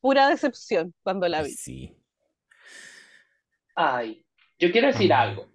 [0.00, 1.60] Pura decepción cuando la vi.
[1.62, 1.96] sí.
[3.76, 4.24] Ay,
[4.58, 5.46] yo quiero decir algo.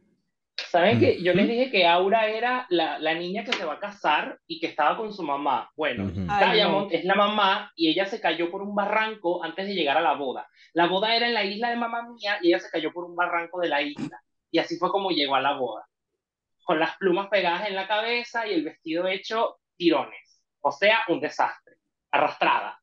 [0.74, 3.80] ¿Saben que yo les dije que Aura era la, la niña que se va a
[3.80, 5.70] casar y que estaba con su mamá?
[5.76, 6.12] Bueno.
[6.28, 9.98] Ay, Diamond es la mamá y ella se cayó por un barranco antes de llegar
[9.98, 10.50] a la boda.
[10.74, 13.16] La boda era en la isla de mamá mía y ella se cayó por un
[13.16, 14.20] barranco de la isla.
[14.50, 15.88] Y así fue como llegó a la boda.
[16.64, 20.42] Con las plumas pegadas en la cabeza y el vestido hecho tirones.
[20.62, 21.76] O sea, un desastre.
[22.10, 22.82] Arrastrada.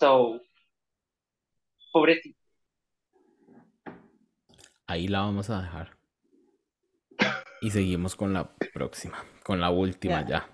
[0.00, 0.40] So,
[1.92, 2.41] pobrecita.
[4.92, 5.96] Ahí la vamos a dejar.
[7.62, 10.26] Y seguimos con la próxima, con la última Ya.
[10.26, 10.46] ya.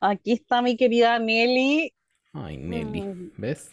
[0.00, 1.92] Aquí está mi querida Nelly.
[2.34, 3.30] Ay, Nelly, Mm.
[3.38, 3.70] ¿ves?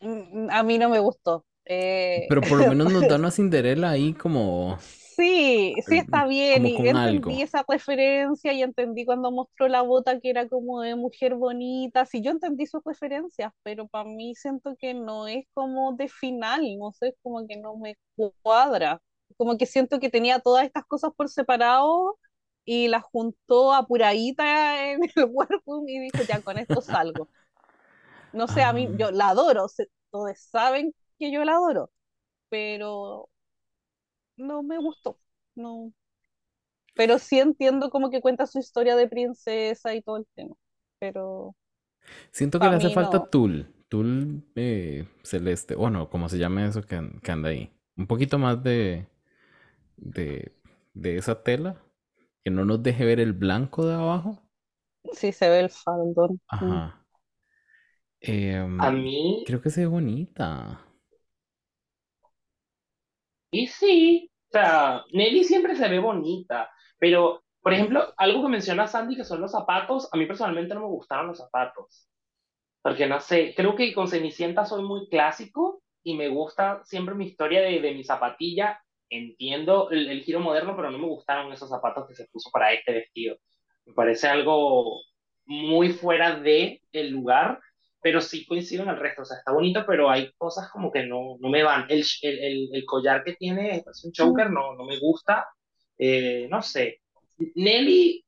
[0.00, 1.44] Mm, A mí no me gustó.
[1.64, 4.78] Eh, Pero por lo menos nos da una Cinderela ahí como...
[5.16, 7.40] Sí, sí está bien, y entendí algo.
[7.40, 12.20] esa referencia y entendí cuando mostró la bota que era como de mujer bonita, sí,
[12.20, 16.92] yo entendí sus referencias, pero para mí siento que no es como de final, no
[16.92, 17.96] sé, como que no me
[18.42, 19.00] cuadra,
[19.38, 22.18] como que siento que tenía todas estas cosas por separado
[22.66, 27.30] y las juntó apuradita en el workroom y dijo, ya con esto salgo.
[28.32, 28.96] No sé, a mí, Ah.
[28.96, 29.66] yo la adoro,
[30.10, 31.90] todos saben que yo la adoro,
[32.50, 33.30] pero
[34.36, 35.18] no me gustó,
[35.54, 35.92] no.
[36.94, 40.54] Pero sí entiendo como que cuenta su historia de princesa y todo el tema,
[40.98, 41.54] pero
[42.32, 43.30] Siento que le hace falta no.
[43.30, 46.96] tul, tul eh, celeste, bueno, como se llame eso que
[47.32, 47.70] anda ahí.
[47.96, 49.06] Un poquito más de,
[49.96, 50.52] de,
[50.94, 51.82] de esa tela,
[52.44, 54.42] que no nos deje ver el blanco de abajo.
[55.12, 56.40] sí se ve el faldón.
[56.60, 56.76] Mm.
[56.76, 57.06] Ajá.
[58.20, 60.85] Em, A mí, creo que se ve bonita.
[63.56, 68.86] Y sí, o sea, Nelly siempre se ve bonita, pero, por ejemplo, algo que menciona
[68.86, 72.06] Sandy, que son los zapatos, a mí personalmente no me gustaron los zapatos,
[72.82, 77.24] porque no sé, creo que con Cenicienta soy muy clásico y me gusta siempre mi
[77.26, 81.70] historia de, de mi zapatilla, entiendo el, el giro moderno, pero no me gustaron esos
[81.70, 83.38] zapatos que se puso para este vestido.
[83.86, 85.00] Me parece algo
[85.46, 87.58] muy fuera de el lugar
[88.06, 91.04] pero sí coincido en el resto, o sea, está bonito, pero hay cosas como que
[91.04, 91.86] no, no me van.
[91.88, 95.48] El, el, el, el collar que tiene es un choker, no, no me gusta,
[95.98, 97.00] eh, no sé.
[97.56, 98.24] Nelly,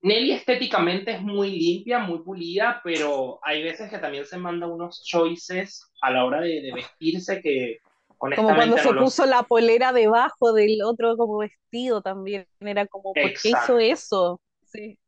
[0.00, 5.04] Nelly estéticamente es muy limpia, muy pulida, pero hay veces que también se manda unos
[5.04, 7.76] choices a la hora de, de vestirse que
[8.16, 9.04] Como cuando se los...
[9.04, 14.40] puso la polera debajo del otro como vestido también, era como, ¿por qué hizo eso?
[14.64, 14.98] Sí,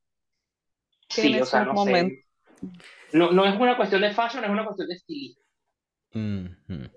[1.09, 2.25] Sí, o sea, no sé.
[3.13, 5.43] No, no es una cuestión de fashion, es una cuestión de estilismo.
[6.15, 6.91] Ujú.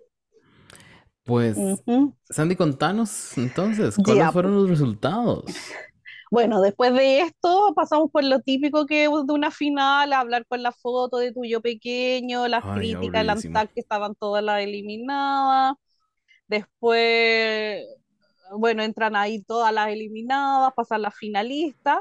[1.26, 2.16] Pues, Ujú.
[2.30, 5.46] Sandy, contanos entonces, ¿cuáles fueron los resultados?
[6.32, 10.46] Bueno, después de esto pasamos por lo típico que es de una final, a hablar
[10.48, 13.30] con la foto de tuyo pequeño, las Ay, críticas, el.
[13.30, 15.76] ANTAC que estaban todas las eliminadas.
[16.48, 17.86] Después,
[18.58, 22.00] bueno, entran ahí todas las eliminadas, pasan las finalistas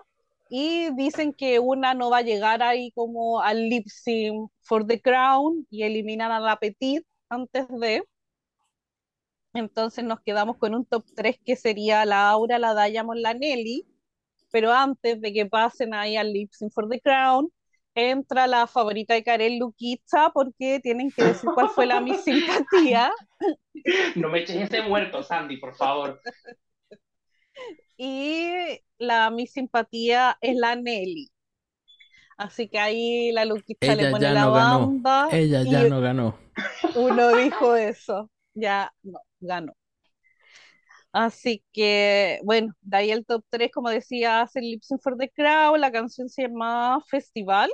[0.57, 5.01] y dicen que una no va a llegar ahí como al lip sync for the
[5.01, 8.05] crown y eliminan a la Petit antes de.
[9.53, 13.85] Entonces nos quedamos con un top 3 que sería la Aura, la Diamond, la Nelly
[14.55, 17.51] pero antes de que pasen ahí al Lip Sync for the Crown,
[17.93, 23.11] entra la favorita de Karel Luquita porque tienen que decir cuál fue la mi simpatía
[24.15, 26.21] No me eches ese muerto, Sandy, por favor.
[27.97, 31.31] Y la mi simpatía es la Nelly.
[32.37, 34.79] Así que ahí la Luquita le pone ya la no ganó.
[34.81, 36.39] banda Ella ya no ganó.
[36.97, 39.73] uno dijo eso, ya no, ganó.
[41.13, 45.17] Así que, bueno, de ahí el top 3, como decía, hace el Lip Sync for
[45.17, 47.71] the Crown, la canción se llama Festival,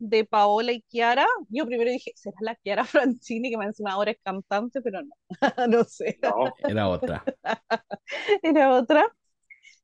[0.00, 1.26] de Paola y Chiara.
[1.48, 4.82] Yo primero dije, ¿será la Chiara Francini, que me encima ahora es cantante?
[4.82, 5.14] Pero no,
[5.68, 7.24] no sé, No, Era otra.
[8.42, 9.06] era otra.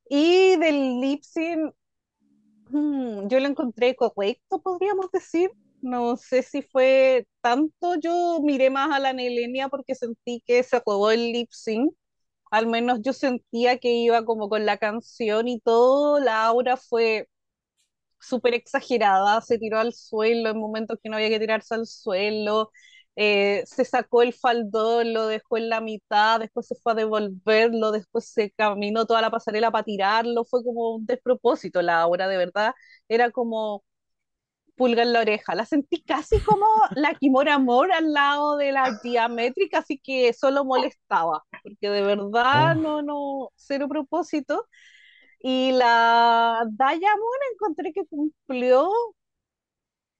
[0.08, 1.74] Y del lip sync,
[2.70, 5.50] hmm, yo lo encontré correcto, podríamos decir.
[5.82, 10.76] No sé si fue tanto, yo miré más a la Nelenia porque sentí que se
[10.76, 11.92] acabó el lip sync.
[12.50, 17.28] Al menos yo sentía que iba como con la canción y todo, la aura fue
[18.28, 22.70] súper exagerada, se tiró al suelo en momentos que no había que tirarse al suelo,
[23.16, 27.90] eh, se sacó el faldón, lo dejó en la mitad, después se fue a devolverlo,
[27.92, 32.36] después se caminó toda la pasarela para tirarlo, fue como un despropósito la obra, de
[32.36, 32.74] verdad,
[33.08, 33.84] era como
[34.76, 38.98] pulga en la oreja, la sentí casi como la Kimora Amor al lado de la
[39.02, 42.80] diamétrica, así que solo molestaba, porque de verdad oh.
[42.80, 44.66] no, no, cero propósito.
[45.48, 48.90] Y la Diamond encontré que cumplió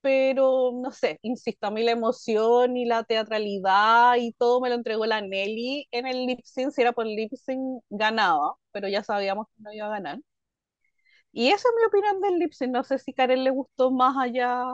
[0.00, 4.76] pero no sé, insisto, a mí la emoción y la teatralidad y todo me lo
[4.76, 9.02] entregó la Nelly en el lip sync, si era por lip sync ganaba, pero ya
[9.02, 10.18] sabíamos que no iba a ganar.
[11.32, 14.16] Y esa es mi opinión del lip sync, no sé si Karen le gustó más
[14.16, 14.64] allá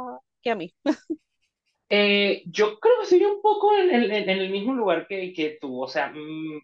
[0.43, 0.75] que a mí.
[1.95, 5.88] Eh, yo creo que sigue un poco en, el mismo lugar que, que tú, o
[5.88, 6.61] sea, mm,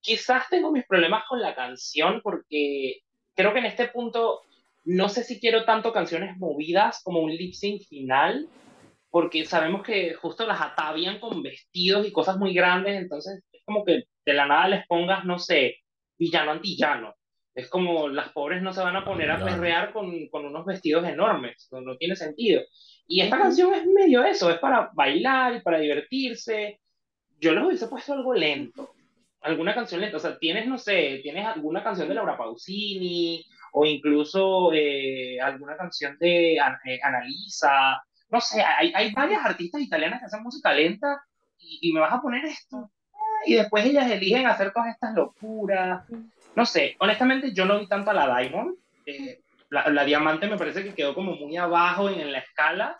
[0.00, 3.02] quizás tengo mis problemas con la canción porque
[3.38, 4.42] creo que en este punto
[4.84, 8.48] no sé si quiero tanto canciones movidas como un lip sync final,
[9.10, 13.84] porque sabemos que justo las atavian con vestidos y cosas muy grandes, entonces es como
[13.84, 15.76] que de la nada les pongas, no sé,
[16.18, 17.14] villano antillano.
[17.54, 21.06] Es como las pobres no se van a poner a perrear con, con unos vestidos
[21.06, 22.62] enormes, no, no tiene sentido.
[23.06, 26.80] Y esta canción es medio eso, es para bailar y para divertirse.
[27.38, 28.94] Yo les hubiese puesto algo lento,
[29.42, 30.16] alguna canción lenta.
[30.16, 35.76] O sea, tienes, no sé, tienes alguna canción de Laura Pausini o incluso eh, alguna
[35.76, 38.02] canción de eh, Analisa.
[38.30, 41.22] No sé, hay, hay, varias artistas italianas que hacen música lenta
[41.58, 42.90] y, me vas a poner esto.
[43.46, 46.04] Y después ellas eligen hacer todas estas locuras.
[46.54, 48.76] No sé, honestamente yo no vi tanto a la Diamond.
[49.06, 52.98] Eh, la, la, Diamante me parece que quedó como muy abajo en, en la escala.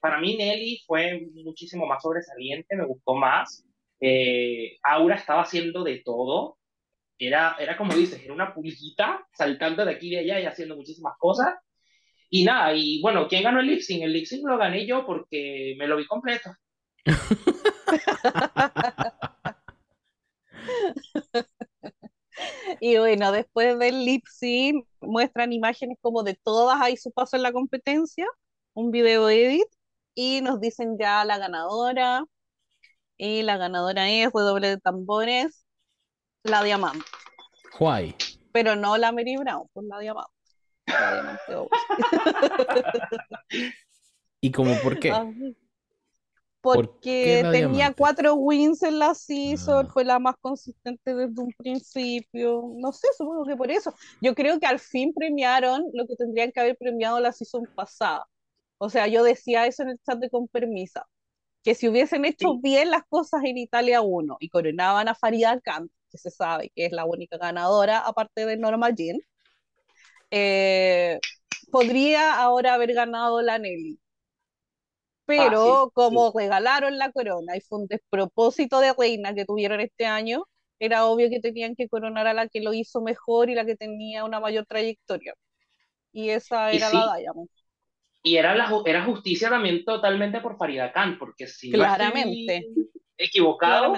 [0.00, 3.65] para mí Nelly fue muchísimo más sobresaliente, me gustó más.
[4.82, 6.58] Aura estaba haciendo de todo,
[7.18, 10.76] era, era como dices, era una pulguita saltando de aquí y de allá y haciendo
[10.76, 11.54] muchísimas cosas.
[12.28, 14.02] Y nada, y bueno, ¿quién ganó el lip sync?
[14.02, 16.50] El lip sync lo gané yo porque me lo vi completo.
[22.80, 27.42] y bueno, después del lip sync muestran imágenes como de todas ahí su paso en
[27.42, 28.26] la competencia,
[28.74, 29.66] un video edit,
[30.14, 32.24] y nos dicen ya la ganadora.
[33.16, 35.66] Y la ganadora es doble de tambores,
[36.42, 37.04] la diamante.
[37.78, 38.14] Why?
[38.52, 40.32] Pero no la Mary Brown, pues la diamante.
[40.86, 41.68] La diamante
[44.40, 45.12] ¿Y cómo por qué?
[46.66, 49.90] porque tenía cuatro wins en la season, ah.
[49.92, 52.72] fue la más consistente desde un principio.
[52.74, 53.94] No sé, supongo que por eso.
[54.20, 58.26] Yo creo que al fin premiaron lo que tendrían que haber premiado la season pasada.
[58.78, 61.06] O sea, yo decía eso en el chat de con permisa,
[61.66, 65.90] que si hubiesen hecho bien las cosas en Italia 1 y coronaban a Farida Khan,
[66.16, 69.18] se sabe que es la única ganadora, aparte de Norma Jean,
[70.30, 71.18] eh,
[71.72, 73.98] podría ahora haber ganado la Nelly.
[75.24, 80.44] Pero como regalaron la corona y fue un despropósito de reina que tuvieron este año,
[80.78, 83.74] era obvio que tenían que coronar a la que lo hizo mejor y la que
[83.74, 85.34] tenía una mayor trayectoria.
[86.12, 87.48] Y esa era la Diamond.
[88.26, 92.66] Y era, la, era justicia también totalmente por Farida Khan, porque si Claramente
[93.16, 93.94] equivocado,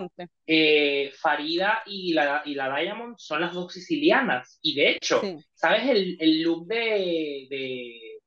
[0.47, 4.59] eh, Farida y la, y la Diamond son las dos sicilianas.
[4.61, 5.23] Y de hecho,
[5.55, 7.47] ¿sabes el, el look de,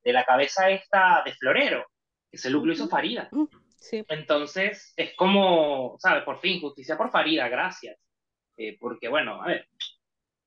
[0.04, 1.86] de, la cabeza esta de Florero?
[2.32, 3.30] Ese look lo hizo Farida.
[3.78, 4.04] Sí.
[4.08, 6.24] Entonces, es como, ¿sabes?
[6.24, 7.96] Por fin, justicia por Farida, gracias.
[8.58, 9.68] Eh, porque, bueno, a ver,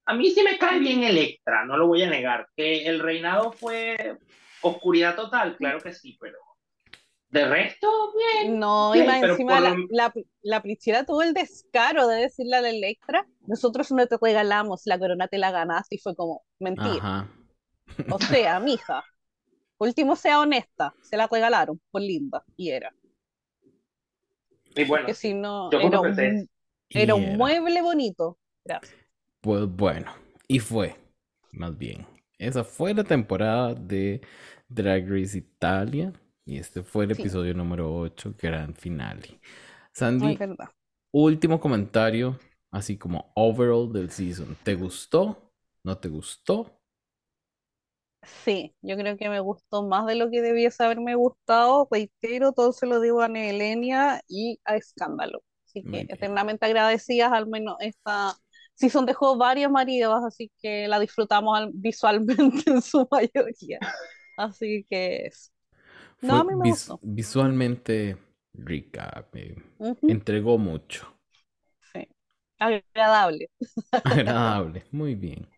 [0.07, 2.49] a mí sí me cae bien Electra, no lo voy a negar.
[2.57, 4.19] Que el reinado fue
[4.65, 6.39] oscuridad total, claro que sí, pero
[7.35, 8.61] de resto, bien.
[8.61, 13.91] No, y encima la, la, la tuvo el descaro de decirle a la Electra, nosotros
[13.91, 17.29] no te regalamos, la corona te la ganaste, y fue como, mentira.
[18.09, 19.05] O sea, mija,
[19.79, 22.95] último sea honesta, se la regalaron por linda, y era.
[24.77, 26.49] Y bueno, Porque si no, era un,
[26.89, 28.39] era un mueble bonito.
[28.65, 28.95] Gracias.
[29.41, 30.13] Pues bueno,
[30.47, 30.95] y fue,
[31.51, 32.07] más bien.
[32.39, 34.21] Esa fue la temporada de
[34.75, 36.13] Drag Race Italia.
[36.45, 39.41] Y este fue el episodio número 8, gran finale.
[39.93, 40.37] Sandy,
[41.13, 42.39] último comentario,
[42.71, 44.57] así como overall del season.
[44.63, 45.53] ¿Te gustó?
[45.85, 46.81] ¿No te gustó?
[48.45, 51.87] Sí, yo creo que me gustó más de lo que debiese haberme gustado.
[51.91, 55.43] Reitero, todo se lo digo a Nelenia y a Escándalo.
[55.67, 58.35] Así que eternamente agradecidas, al menos esta
[58.75, 62.37] season dejó varios maridos, así que la disfrutamos visualmente
[62.71, 63.79] en su mayoría.
[64.37, 65.31] Así que
[66.23, 66.47] no,
[67.03, 68.17] visualmente
[68.55, 69.57] rica, me
[70.03, 71.07] entregó mucho.
[71.93, 72.09] Sí,
[72.59, 73.51] agradable.
[74.05, 75.49] Agradable, muy bien.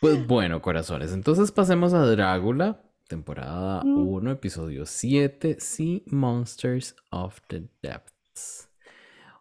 [0.00, 4.32] Pues bueno, corazones, entonces pasemos a Drácula, temporada 1, mm.
[4.32, 8.68] episodio 7, Sea Monsters of the Depths.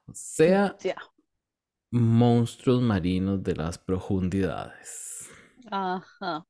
[0.07, 0.75] O sea,
[1.91, 5.29] monstruos marinos de las profundidades.
[5.69, 6.45] Ajá.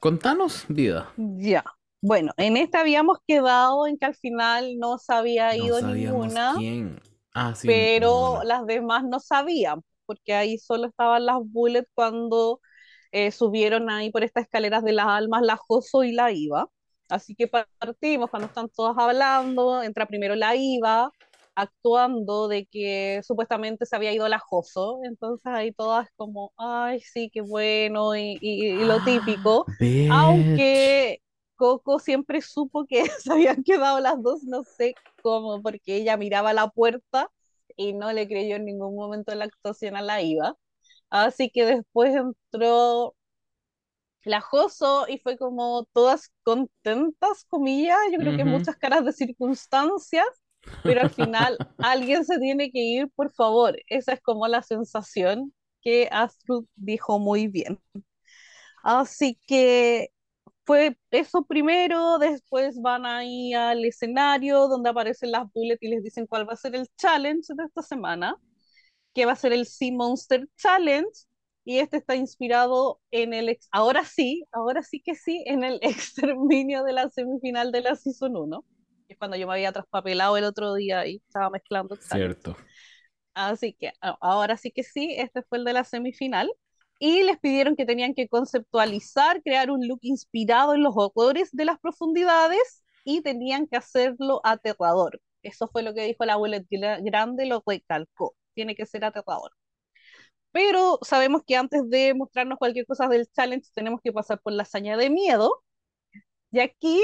[0.00, 1.12] Contanos, vida.
[1.16, 1.64] Ya.
[2.00, 6.54] Bueno, en esta habíamos quedado en que al final no se había ido ninguna.
[7.34, 12.60] Ah, pero las demás no sabían, porque ahí solo estaban las bullets cuando
[13.10, 16.68] eh, subieron ahí por estas escaleras de las almas la Joso y la Iva.
[17.08, 21.10] Así que partimos cuando están todos hablando, entra primero la Iva,
[21.54, 27.30] actuando de que supuestamente se había ido la Joso, entonces ahí todas como, ay, sí,
[27.32, 28.38] qué bueno, y,
[28.84, 29.66] lo ah, típico,
[30.10, 31.20] aunque
[31.56, 36.52] Coco siempre supo que se habían quedado las dos, no sé cómo, porque ella miraba
[36.52, 37.30] la puerta
[37.76, 40.56] y no le creyó en ningún momento la actuación a la Iva.
[41.10, 43.14] Así que después entró
[44.24, 50.26] la Joso y fue como todas contentas, comillas, yo creo que muchas caras de circunstancias,
[50.82, 53.76] pero al final alguien se tiene que ir, por favor.
[53.86, 55.52] Esa es como la sensación
[55.82, 57.78] que Astrid dijo muy bien.
[58.84, 60.10] Así que
[60.64, 66.26] fue eso primero, después van ahí al escenario donde aparecen las bullets y les dicen
[66.26, 68.36] cuál va a ser el challenge de esta semana
[69.14, 71.10] que va a ser el Sea Monster Challenge,
[71.64, 76.82] y este está inspirado en el, ahora sí, ahora sí que sí, en el exterminio
[76.84, 78.71] de la semifinal de la Season 1, que
[79.12, 81.96] es cuando yo me había traspapelado el otro día y estaba mezclando.
[81.96, 82.56] Cierto.
[83.34, 86.50] Así que ahora sí que sí, este fue el de la semifinal.
[86.98, 91.64] Y les pidieron que tenían que conceptualizar, crear un look inspirado en los horrores de
[91.64, 95.20] las profundidades y tenían que hacerlo aterrador.
[95.42, 99.52] Eso fue lo que dijo la abuela grande, lo recalcó tiene que ser aterrador.
[100.52, 104.64] Pero sabemos que antes de mostrarnos cualquier cosa del challenge tenemos que pasar por la
[104.64, 105.62] hazaña de miedo.
[106.50, 107.02] Y aquí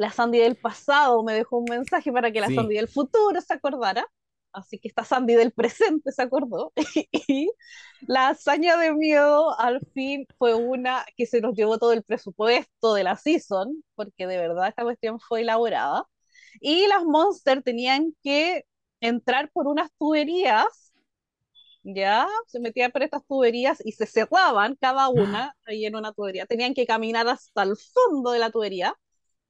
[0.00, 3.52] la Sandy del pasado me dejó un mensaje para que la Sandy del futuro se
[3.52, 4.06] acordara.
[4.50, 6.72] Así que esta Sandy del presente se acordó.
[7.12, 7.50] y
[8.06, 12.94] la hazaña de miedo al fin fue una que se nos llevó todo el presupuesto
[12.94, 16.06] de la season, porque de verdad esta cuestión fue elaborada.
[16.62, 18.64] Y las Monsters tenían que
[19.00, 20.94] entrar por unas tuberías,
[21.82, 26.46] ya, se metían por estas tuberías y se cerraban cada una ahí en una tubería.
[26.46, 28.96] Tenían que caminar hasta el fondo de la tubería.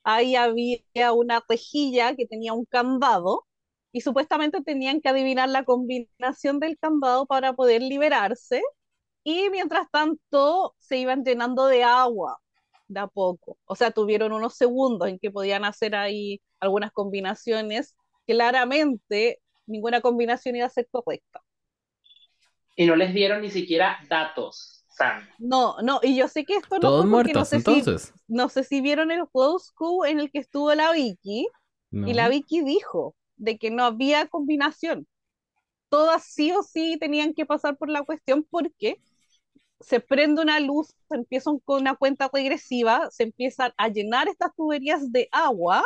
[0.05, 3.47] Ahí había una rejilla que tenía un candado
[3.93, 8.63] y supuestamente tenían que adivinar la combinación del candado para poder liberarse.
[9.25, 12.39] Y mientras tanto se iban llenando de agua
[12.89, 13.59] de a poco.
[13.67, 17.95] O sea, tuvieron unos segundos en que podían hacer ahí algunas combinaciones
[18.27, 21.43] claramente ninguna combinación iba a ser correcta.
[22.77, 24.80] Y no les dieron ni siquiera datos,
[25.39, 28.13] No, no, y yo sé que esto no Todos muertos, no sé entonces.
[28.15, 29.73] Si, no sé si vieron el Close
[30.07, 31.49] en el que estuvo la Vicky,
[31.93, 35.09] y la Vicky dijo de que no había combinación.
[35.89, 39.01] Todas sí o sí tenían que pasar por la cuestión porque
[39.81, 44.55] se prende una luz, se empiezan con una cuenta regresiva, se empiezan a llenar estas
[44.55, 45.85] tuberías de agua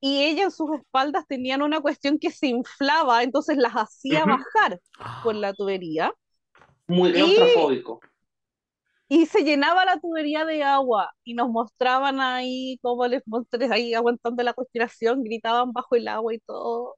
[0.00, 4.80] y ella en sus espaldas tenían una cuestión que se inflaba, entonces las hacía bajar
[5.22, 6.14] por la tubería.
[6.86, 8.00] Muy claustrofóbico.
[9.08, 13.94] Y, se llenaba la tubería de agua y nos mostraban ahí cómo les monstruos ahí
[13.94, 16.96] aguantando la respiración, gritaban bajo el agua y todo.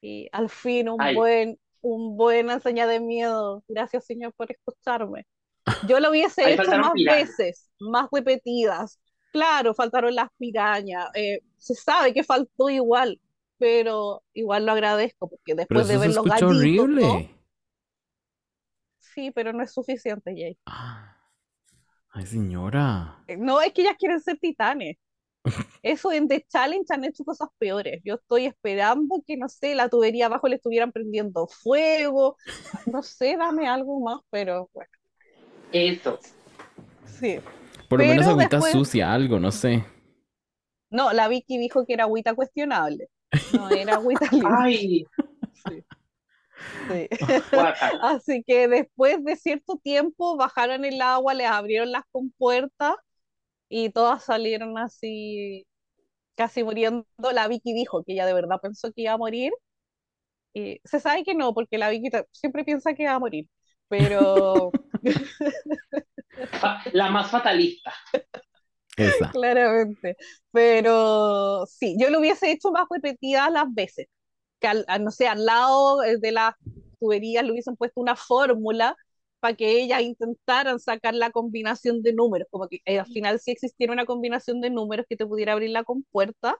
[0.00, 3.64] Y al fin un buen, un buen enseña de miedo.
[3.68, 5.26] Gracias Señor por escucharme.
[5.88, 9.00] Yo lo hubiese hecho más veces, más repetidas,
[9.34, 11.08] Claro, faltaron las pirañas.
[11.12, 13.20] Eh, se sabe que faltó igual,
[13.58, 16.56] pero igual lo agradezco porque después de ver los gallitos.
[16.56, 17.34] horrible.
[19.00, 20.56] Sí, pero no es suficiente, Jay.
[20.66, 21.13] Ah.
[22.16, 23.18] Ay, señora.
[23.26, 24.96] Eh, no, es que ellas quieren ser titanes.
[25.82, 28.00] Eso en The Challenge han hecho cosas peores.
[28.04, 32.36] Yo estoy esperando que, no sé, la tubería abajo le estuvieran prendiendo fuego.
[32.86, 34.90] No sé, dame algo más, pero bueno.
[35.72, 36.20] Eso.
[37.18, 37.40] Sí.
[37.88, 39.84] Por lo menos agüita sucia, algo, no sé.
[40.90, 43.08] No, la Vicky dijo que era agüita cuestionable.
[43.52, 45.08] No era agüita limpia.
[45.66, 45.84] Sí.
[48.02, 52.94] Así que después de cierto tiempo bajaron el agua, les abrieron las compuertas
[53.68, 55.66] y todas salieron así,
[56.36, 57.06] casi muriendo.
[57.32, 59.52] La Vicky dijo que ella de verdad pensó que iba a morir.
[60.52, 63.48] Y se sabe que no, porque la Vicky siempre piensa que va a morir.
[63.88, 64.70] Pero
[66.92, 67.92] La más fatalista.
[69.32, 70.16] Claramente.
[70.52, 74.06] Pero sí, yo lo hubiese hecho más repetidas las veces.
[74.60, 74.68] Que
[75.00, 76.54] no sé, al lado de las
[77.00, 78.96] tuberías le hubiesen puesto una fórmula
[79.40, 83.50] para que ellas intentaran sacar la combinación de números, como que eh, al final sí
[83.50, 86.56] existiera una combinación de números que te pudiera abrir la compuerta,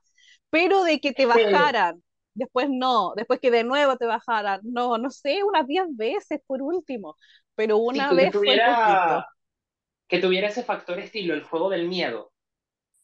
[0.50, 2.02] pero de que te bajaran,
[2.34, 6.60] después no, después que de nuevo te bajaran, no, no sé, unas 10 veces por
[6.62, 7.16] último,
[7.54, 9.26] pero una vez tuviera,
[10.08, 12.32] Que tuviera ese factor estilo, el juego del miedo,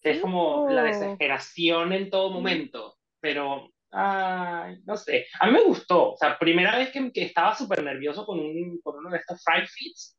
[0.00, 5.26] que es como la desesperación en todo momento, pero Ay, no sé.
[5.40, 6.12] A mí me gustó.
[6.12, 9.42] O sea, primera vez que, que estaba súper nervioso con, un, con uno de estos
[9.44, 10.16] Fried Feeds,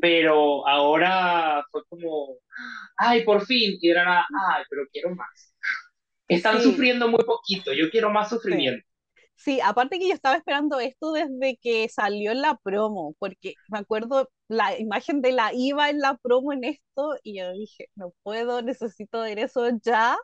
[0.00, 2.36] pero ahora fue como,
[2.96, 3.78] ay, por fin.
[3.80, 5.54] Y era, ay, pero quiero más.
[6.28, 7.72] Están sufriendo muy poquito.
[7.72, 8.86] Yo quiero más sufrimiento.
[9.36, 9.60] Sí.
[9.60, 14.30] aparte que yo estaba esperando esto desde que salió en la promo, porque me acuerdo
[14.48, 18.62] la imagen de la IVA en la promo en esto y yo dije, no puedo,
[18.62, 20.16] necesito ver eso ya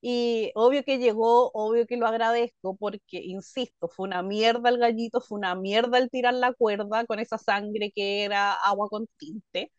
[0.00, 5.20] y obvio que llegó, obvio que lo agradezco, porque, insisto, fue una mierda el gallito,
[5.20, 9.72] fue una mierda el tirar la cuerda con esa sangre que era agua con tinte.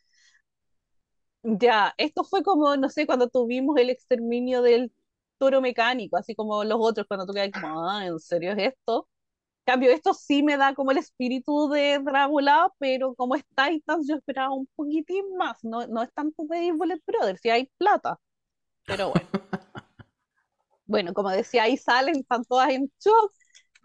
[1.44, 4.92] Ya, esto fue como, no sé, cuando tuvimos el exterminio del
[5.40, 9.08] toro mecánico, así como los otros, cuando tú quedas como, ah, ¿en serio es esto?
[9.66, 14.08] En cambio, esto sí me da como el espíritu de Drácula, pero como es Titans,
[14.08, 15.64] yo esperaba un poquitín más.
[15.64, 18.20] No, no es tanto de Bullet Brothers, si hay plata.
[18.86, 19.30] Pero bueno.
[20.92, 23.34] bueno, como decía, ahí salen, están todas en shock,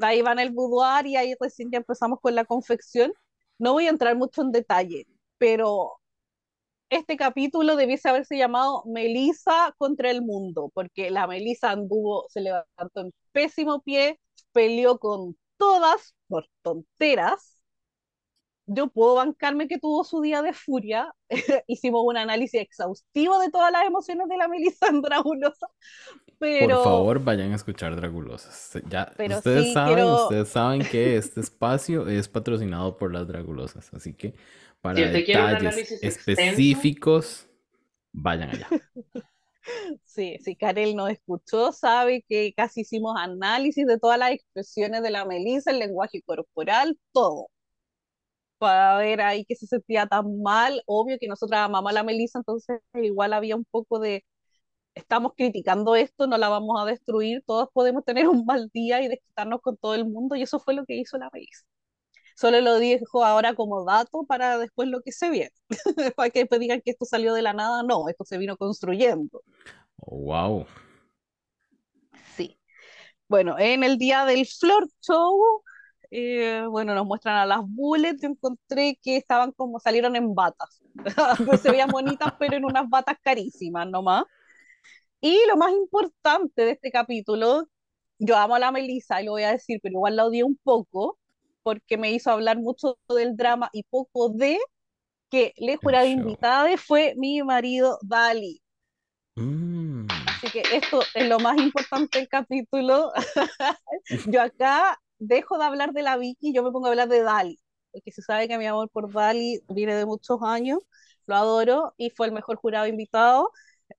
[0.01, 3.13] ahí van el boudoir y ahí recién ya empezamos con la confección.
[3.59, 5.07] No voy a entrar mucho en detalle,
[5.39, 5.93] pero
[6.91, 13.01] este capítulo debiese haberse llamado Melissa contra el mundo, porque la Melissa anduvo, se levantó
[13.01, 14.21] en pésimo pie,
[14.53, 17.56] peleó con todas por tonteras.
[18.67, 21.15] Yo puedo bancarme que tuvo su día de furia.
[21.67, 25.69] Hicimos un análisis exhaustivo de todas las emociones de la Melissa Andrabulosa,
[26.39, 28.83] por favor, vayan a escuchar Dragulosas.
[28.89, 34.35] Ya, ustedes, saben, ustedes saben que este espacio es patrocinado por las Dragulosas, así que
[34.81, 37.49] para detalles específicos,
[38.13, 38.69] vayan allá.
[40.05, 45.11] Sí, si Karel nos escuchó, sabe que casi hicimos análisis de todas las expresiones de
[45.11, 47.49] la Melissa, el lenguaje corporal, todo.
[48.59, 50.83] Para ver ahí que se sentía tan mal.
[50.87, 54.25] Obvio que nosotros amamos a la Melissa, entonces igual había un poco de,
[54.97, 59.09] estamos criticando esto, no la vamos a destruir, todos podemos tener un mal día y
[59.09, 61.67] desquitarnos con todo el mundo, y eso fue lo que hizo la país.
[62.37, 65.53] Solo lo dijo ahora como dato para después lo que se viene.
[66.17, 69.43] para que digan que esto salió de la nada, no, esto se vino construyendo.
[69.99, 70.67] wow.
[72.37, 72.59] Sí.
[73.29, 75.63] Bueno, en el día del Floor Show,
[76.11, 78.21] eh, bueno, nos muestran a las bullets.
[78.23, 80.81] Yo encontré que estaban como salieron en batas.
[81.63, 84.25] se veían bonitas, pero en unas batas carísimas nomás.
[85.21, 87.69] Y lo más importante de este capítulo,
[88.19, 90.59] yo amo a la Melissa y lo voy a decir, pero igual la odié un
[90.63, 91.19] poco
[91.63, 94.59] porque me hizo hablar mucho del drama y poco de
[95.31, 98.63] que le jurada invitada fue mi marido Dali.
[99.35, 100.07] Mm.
[100.27, 103.13] Así que esto es lo más importante del capítulo.
[104.29, 107.23] yo acá dejo de hablar de la Vicky y yo me pongo a hablar de
[107.23, 107.59] Dali,
[107.93, 110.81] porque se sabe que mi amor por Dali viene de muchos años,
[111.27, 113.51] lo adoro y fue el mejor jurado invitado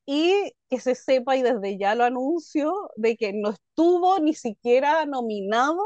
[0.05, 5.05] y que se sepa, y desde ya lo anuncio, de que no estuvo ni siquiera
[5.05, 5.81] nominado,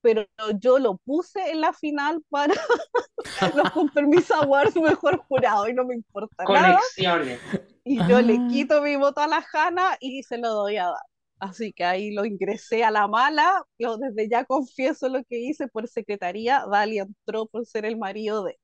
[0.00, 0.26] pero
[0.58, 2.54] yo lo puse en la final para
[3.56, 7.40] los con permiso Awards mejor jurado y no me importa Conexiones.
[7.84, 8.46] Y yo le ah.
[8.50, 11.06] quito mi voto a la Jana y se lo doy a dar.
[11.40, 15.68] Así que ahí lo ingresé a la mala, yo desde ya confieso lo que hice
[15.68, 18.58] por secretaría, Dalia entró por ser el marido de...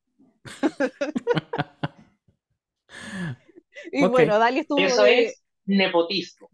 [3.93, 4.79] Y bueno, Dali estuvo.
[4.79, 6.49] Eso es nepotismo.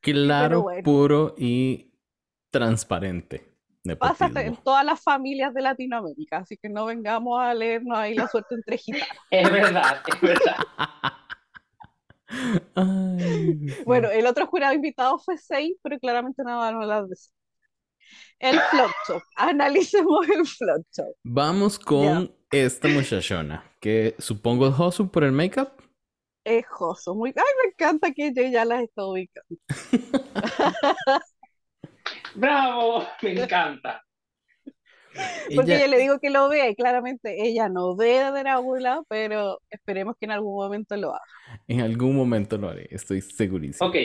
[0.00, 1.92] Claro, puro y
[2.50, 3.54] transparente.
[3.98, 8.26] Pasa en todas las familias de Latinoamérica, así que no vengamos a leernos ahí la
[8.28, 9.08] suerte entre gitanos.
[9.30, 10.56] es verdad, es verdad.
[13.86, 17.16] bueno, el otro jurado invitado fue seis, pero claramente nada no las de
[18.38, 20.84] El flop Analicemos el flop
[21.22, 25.84] Vamos con esta muchachona, que supongo es Josu por el make-up
[26.44, 27.14] es Joso.
[27.14, 27.30] Muy...
[27.30, 29.60] Ay, me encanta que yo ya las estoy ubicando.
[32.34, 33.06] ¡Bravo!
[33.22, 34.03] Me encanta.
[35.54, 39.60] Porque yo le digo que lo vea y claramente ella no ve a Drácula, pero
[39.70, 41.24] esperemos que en algún momento lo haga.
[41.68, 43.88] En algún momento lo haré, estoy segurísimo.
[43.88, 43.96] Ok.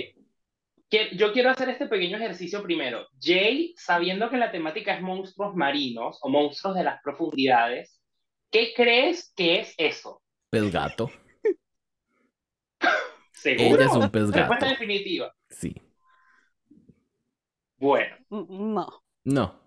[1.16, 3.06] Yo quiero hacer este pequeño ejercicio primero.
[3.22, 8.02] Jay, sabiendo que la temática es monstruos marinos o monstruos de las profundidades,
[8.50, 10.24] ¿qué crees que es eso?
[10.52, 11.12] El gato.
[13.34, 13.82] ¿Seguro?
[13.82, 14.40] Ella es un pez gato.
[14.40, 15.32] Respuesta definitiva.
[15.50, 15.76] Sí.
[17.78, 18.16] Bueno.
[18.30, 19.04] No.
[19.24, 19.59] No.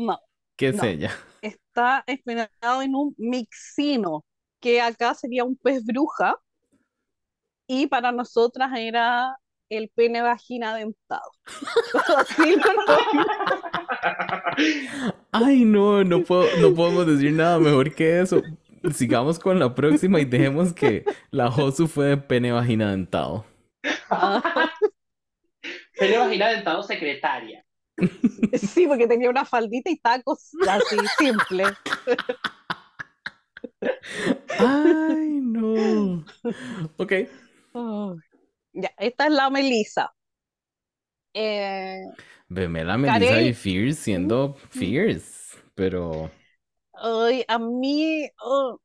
[0.00, 0.18] No.
[0.56, 1.10] ¿Qué es ella?
[1.42, 4.24] está esperado en un mixino,
[4.60, 6.36] que acá sería un pez bruja,
[7.66, 9.36] y para nosotras era
[9.68, 11.30] el pene vagina dentado.
[15.32, 18.42] Ay, no, no, puedo, no podemos decir nada mejor que eso.
[18.92, 23.44] Sigamos con la próxima y dejemos que la Josu fue de pene vagina dentado.
[25.98, 27.64] pene vagina dentado secretaria.
[28.58, 31.64] Sí, porque tenía una faldita y tacos así, simple.
[34.58, 36.24] Ay, no.
[36.98, 37.12] Ok.
[38.72, 40.12] Ya, esta es la Melissa.
[41.34, 42.02] Eh,
[42.48, 46.30] Veme la Melissa y Fierce siendo Fierce, pero.
[46.92, 48.28] Ay, a mí.
[48.42, 48.80] Oh,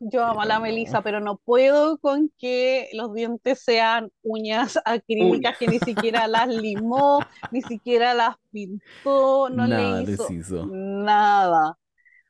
[0.00, 5.58] yo amo a la Melissa, pero no puedo con que los dientes sean uñas acrílicas
[5.58, 7.20] que ni siquiera las limó,
[7.50, 11.78] ni siquiera las pintó, no le hizo nada.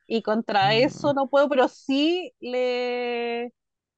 [0.07, 3.53] Y contra eso no puedo, pero sí le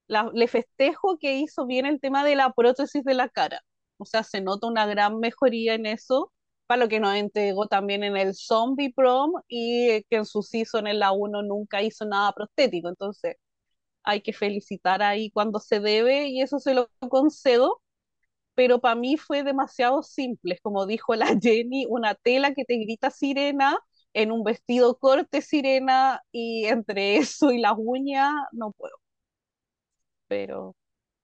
[0.08, 3.62] le festejo que hizo bien el tema de la prótesis de la cara.
[3.98, 6.32] O sea, se nota una gran mejoría en eso,
[6.66, 10.86] para lo que nos entregó también en el Zombie Prom y que en su season
[10.86, 12.88] en la 1 nunca hizo nada prostético.
[12.88, 13.36] Entonces,
[14.08, 17.82] hay que felicitar ahí cuando se debe y eso se lo concedo.
[18.54, 23.10] Pero para mí fue demasiado simple, como dijo la Jenny, una tela que te grita
[23.10, 23.78] sirena
[24.14, 28.96] en un vestido corte sirena y entre eso y las uñas no puedo
[30.28, 30.76] pero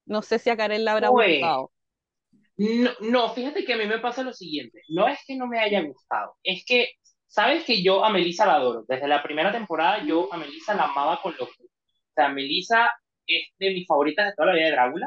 [0.06, 1.70] no sé si a Karen le habrá gustado.
[2.56, 5.58] No, no, fíjate que a mí me pasa lo siguiente, no es que no me
[5.58, 6.88] haya gustado, es que,
[7.26, 10.84] sabes que yo a Melissa la adoro, desde la primera temporada yo a Melissa la
[10.84, 11.68] amaba con locura,
[12.14, 12.90] sea, Melissa
[13.26, 15.06] es de mis favoritas de toda la vida de Drácula,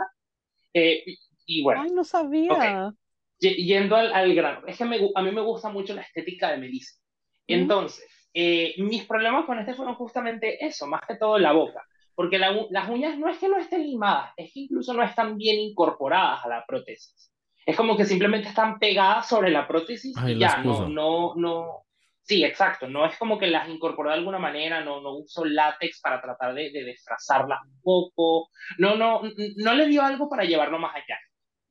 [0.73, 1.03] eh,
[1.45, 1.81] y, bueno.
[1.83, 2.93] Ay, no sabía.
[3.39, 6.97] Yendo al, al grano, es que a mí me gusta mucho la estética de Melissa,
[7.45, 11.85] entonces, eh, mis problemas con este fueron justamente eso, más que todo la boca
[12.17, 15.59] porque las uñas no es que no estén limadas, es que incluso no están bien
[15.59, 17.31] incorporadas a la prótesis.
[17.63, 21.85] Es como que simplemente están pegadas sobre la prótesis y ya, no, no, no.
[22.27, 26.01] Sí, exacto, no es como que las incorporó de alguna manera, no, no uso látex
[26.01, 28.49] para tratar de, de disfrazarlas un poco,
[28.79, 29.21] no, no,
[29.55, 31.17] no le dio algo para llevarlo más allá.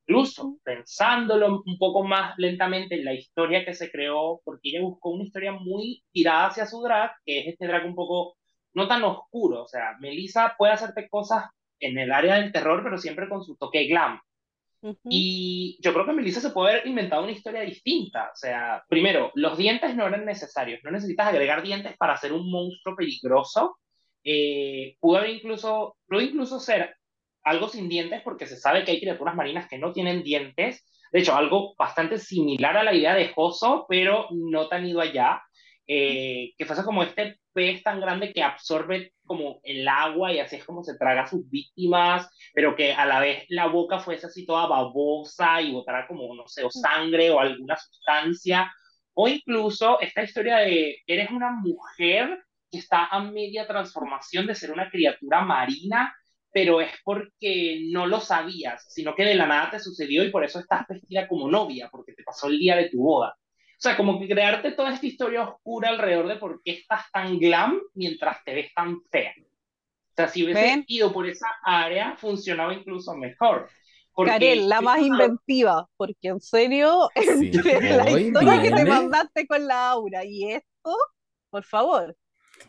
[0.06, 5.10] Incluso pensándolo un poco más lentamente en la historia que se creó, porque ella buscó
[5.10, 8.36] una historia muy tirada hacia su drag, que es este drag un poco
[8.74, 9.64] no tan oscuro.
[9.64, 11.44] O sea, Melissa puede hacerte cosas
[11.80, 14.20] en el área del terror, pero siempre con su toque glam.
[15.08, 18.30] Y yo creo que Melissa se puede haber inventado una historia distinta.
[18.32, 20.80] O sea, primero, los dientes no eran necesarios.
[20.84, 23.78] No necesitas agregar dientes para ser un monstruo peligroso.
[24.22, 26.96] Eh, pudo haber incluso, pudo incluso ser
[27.42, 30.84] algo sin dientes porque se sabe que hay criaturas marinas que no tienen dientes.
[31.12, 35.42] De hecho, algo bastante similar a la idea de Joso, pero no tan ido allá.
[35.88, 40.56] Eh, que fuese como este pez tan grande que absorbe como el agua y así
[40.56, 44.26] es como se traga a sus víctimas, pero que a la vez la boca fuese
[44.26, 48.72] así toda babosa y botara como, no sé, o sangre o alguna sustancia,
[49.14, 54.72] o incluso esta historia de eres una mujer que está a media transformación de ser
[54.72, 56.14] una criatura marina,
[56.52, 60.44] pero es porque no lo sabías, sino que de la nada te sucedió y por
[60.44, 63.36] eso estás vestida como novia, porque te pasó el día de tu boda.
[63.76, 67.38] O sea, como que crearte toda esta historia oscura alrededor de por qué estás tan
[67.38, 69.34] glam mientras te ves tan fea.
[69.38, 73.68] O sea, si hubiese ido por esa área, funcionaba incluso mejor.
[74.24, 79.90] Karel, la más inventiva, porque en serio, entre la historia que te mandaste con la
[79.90, 80.96] aura y esto,
[81.50, 82.16] por favor.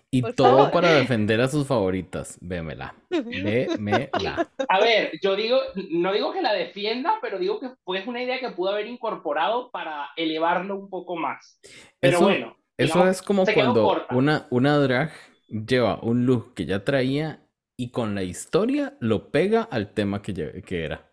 [0.10, 2.38] Y todo para defender a sus favoritas.
[2.40, 2.96] Vémela.
[3.10, 4.50] Vémela.
[4.70, 5.60] A ver, yo digo,
[5.92, 9.70] no digo que la defienda, pero digo que fue una idea que pudo haber incorporado
[9.70, 11.60] para elevarlo un poco más.
[12.00, 12.58] Pero bueno.
[12.78, 15.12] Eso es como cuando una, una drag
[15.48, 17.44] lleva un look que ya traía
[17.76, 21.12] y con la historia lo pega al tema que, que era.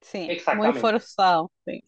[0.00, 1.52] Sí, muy forzado.
[1.64, 1.84] Sí.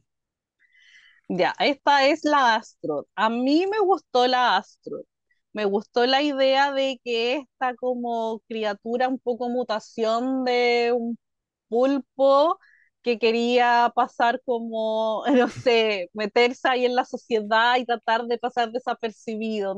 [1.28, 3.08] Ya, esta es la Astro.
[3.16, 5.02] A mí me gustó la Astro
[5.55, 11.18] me gustó la idea de que esta como criatura, un poco mutación de un
[11.68, 12.59] pulpo
[13.02, 18.72] que quería pasar como, no sé, meterse ahí en la sociedad y tratar de pasar
[18.72, 19.74] desapercibido,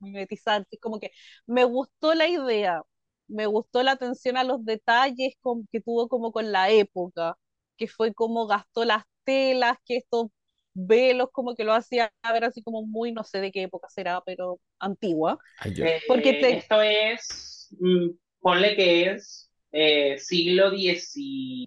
[0.00, 1.10] mimetizarse, como que
[1.46, 2.82] me gustó la idea,
[3.28, 5.34] me gustó la atención a los detalles
[5.72, 7.36] que tuvo como con la época,
[7.76, 10.30] que fue como gastó las telas, que esto
[10.74, 14.20] velos como que lo hacía ver así como muy, no sé de qué época será,
[14.24, 15.38] pero antigua.
[15.64, 18.10] Eh, porque Esto es, mm,
[18.40, 21.66] ponle que es eh, siglo XVIII,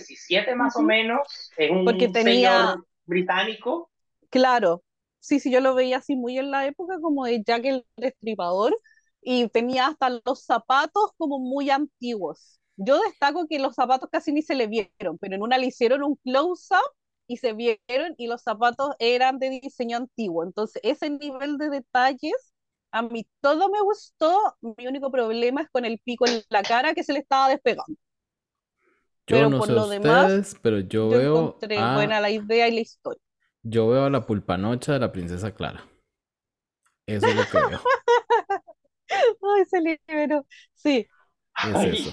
[0.00, 2.68] XVII más o menos, es un porque tenía...
[2.68, 3.90] señor británico.
[4.30, 4.82] Claro,
[5.18, 8.74] sí, sí, yo lo veía así muy en la época como de Jack el Destripador
[9.20, 12.60] y tenía hasta los zapatos como muy antiguos.
[12.76, 16.02] Yo destaco que los zapatos casi ni se le vieron, pero en una le hicieron
[16.02, 16.94] un close-up
[17.30, 20.42] y se vieron y los zapatos eran de diseño antiguo.
[20.42, 22.52] Entonces, ese nivel de detalles,
[22.90, 24.36] a mí todo me gustó.
[24.60, 27.94] Mi único problema es con el pico en la cara que se le estaba despegando.
[29.28, 32.66] Yo pero no por sé lo ustedes, demás, pero yo, veo encontré buena la idea
[32.66, 33.22] y la historia.
[33.62, 35.86] Yo veo a la pulpanocha de la princesa Clara.
[37.06, 37.80] Eso es lo que veo.
[39.08, 40.44] Ay, se liberó.
[40.74, 41.06] Sí.
[41.64, 42.10] Es eso.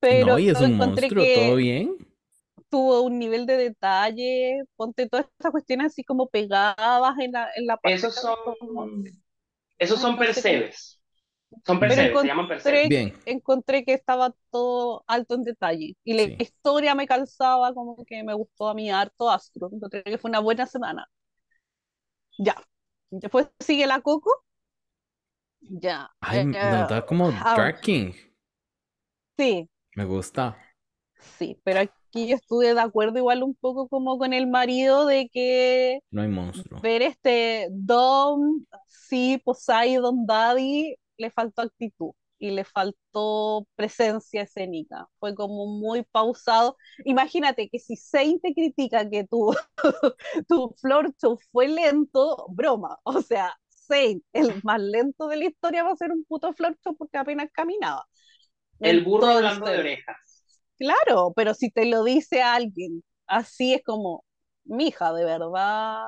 [0.00, 1.96] Pero no, y es un monstruo, ¿todo bien?
[2.68, 7.66] Tuvo un nivel de detalle, ponte todas estas cuestiones así como pegadas en la, en
[7.66, 7.96] la parte.
[7.96, 9.04] Esos son,
[9.78, 11.00] esos son percebes.
[11.64, 12.88] Son percebes, se llaman percebes.
[12.88, 13.14] Bien.
[13.24, 15.96] Encontré que estaba todo alto en detalle.
[16.04, 19.70] Y la historia me calzaba como que me gustó a mí harto Astro.
[19.72, 21.08] Encontré que fue una buena semana.
[22.38, 22.56] Ya.
[23.10, 24.30] Después sigue la Coco.
[25.60, 26.10] Ya.
[26.20, 28.12] Ay, eh, como Dark King.
[29.38, 30.56] Sí, me gusta.
[31.38, 35.28] Sí, pero aquí yo estuve de acuerdo igual un poco como con el marido de
[35.30, 36.80] que no hay monstruo.
[36.82, 45.08] Ver este Dom, sí, Poseidon Daddy, le faltó actitud y le faltó presencia escénica.
[45.18, 46.76] Fue como muy pausado.
[47.06, 49.54] Imagínate que si Saint te critica que tu,
[50.48, 52.98] tu floor show fue lento, broma.
[53.04, 56.76] O sea, Saint, el más lento de la historia, va a ser un puto floor
[56.84, 58.06] show porque apenas caminaba.
[58.80, 60.16] El burro hablando de orejas.
[60.78, 64.24] Claro, pero si te lo dice alguien, así es como,
[64.64, 66.04] mija, de verdad,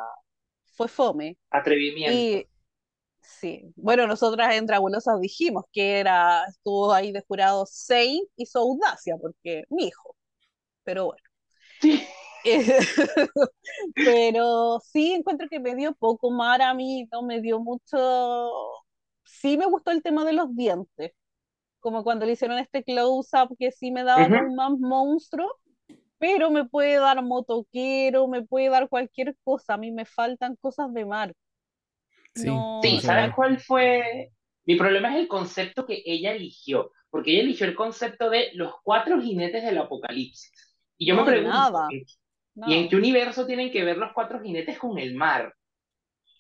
[0.77, 1.39] fue fome.
[1.51, 2.17] Atrevimiento.
[2.17, 2.47] Y,
[3.21, 8.59] sí, bueno, nosotras en Dragulosas dijimos que era, estuvo ahí de jurado Saint y su
[8.59, 10.17] audacia, porque mi hijo.
[10.85, 11.23] Pero bueno.
[11.81, 12.07] Sí.
[13.95, 18.51] pero sí encuentro que me dio poco mar a mí, no me dio mucho.
[19.25, 21.13] Sí me gustó el tema de los dientes
[21.81, 25.59] como cuando le hicieron este close-up que sí me daba un más monstruo,
[26.19, 30.93] pero me puede dar motoquero, me puede dar cualquier cosa, a mí me faltan cosas
[30.93, 31.33] de mar.
[32.35, 32.51] Sí,
[32.83, 34.31] sí ¿sabes cuál fue?
[34.65, 38.75] Mi problema es el concepto que ella eligió, porque ella eligió el concepto de los
[38.83, 40.77] cuatro jinetes del apocalipsis.
[40.97, 41.89] Y yo me pregunto,
[42.67, 45.55] ¿y en qué universo tienen que ver los cuatro jinetes con el mar?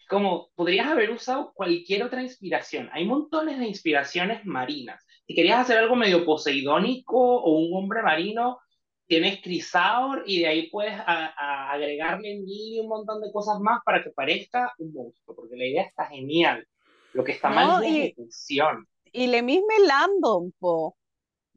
[0.09, 2.91] Como podrías haber usado cualquier otra inspiración.
[2.93, 8.61] Hay montones de inspiraciones marinas si querías hacer algo medio poseidónico o un hombre marino,
[9.07, 14.03] tienes Crisaur y de ahí puedes agregarle en y un montón de cosas más para
[14.03, 16.66] que parezca un monstruo, porque la idea está genial.
[17.12, 18.89] Lo que está mal es la ejecución.
[19.12, 20.97] Y le mismo Landon, po.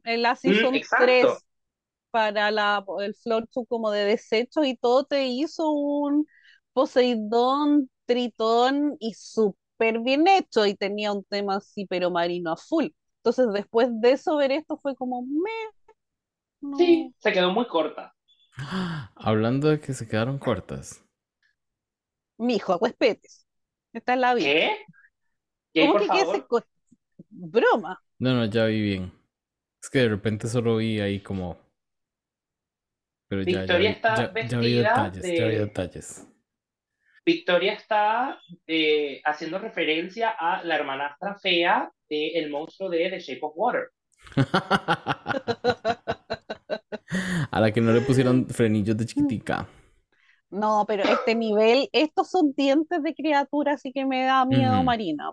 [0.04, 1.26] En la mm, Season 3
[2.10, 6.26] para la, el Flor como de desecho y todo te hizo un
[6.74, 12.88] Poseidón, Tritón y súper bien hecho y tenía un tema así pero marino a full.
[13.24, 16.76] Entonces, después de eso, ver esto fue como, me.
[16.76, 18.12] Sí, se quedó muy corta.
[19.14, 21.04] Hablando de que se quedaron cortas.
[22.36, 23.46] Mijo, respetes.
[23.92, 24.46] Esta es la vida.
[24.46, 24.76] ¿Qué?
[25.72, 26.66] ¿Qué ¿Cómo que qué
[27.30, 28.02] Broma.
[28.18, 29.12] No, no, ya vi bien.
[29.80, 31.56] Es que de repente solo vi ahí como.
[33.28, 36.28] Pero ya, Victoria está ya, vi detalles, ya vi detalles.
[37.24, 43.52] Victoria está eh, haciendo referencia a la hermanastra fea el monstruo de The Shape of
[43.56, 43.90] Water.
[47.50, 49.68] A la que no le pusieron frenillos de chiquitica.
[50.50, 55.32] No, pero este nivel, estos son dientes de criatura, así que me da miedo Marina.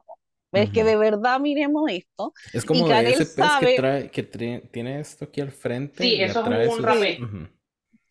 [0.52, 2.34] Es que de verdad miremos esto.
[2.54, 6.04] Es como de ese pez que, trae, que tiene esto aquí al frente.
[6.04, 7.20] Sí, eso es un rapé.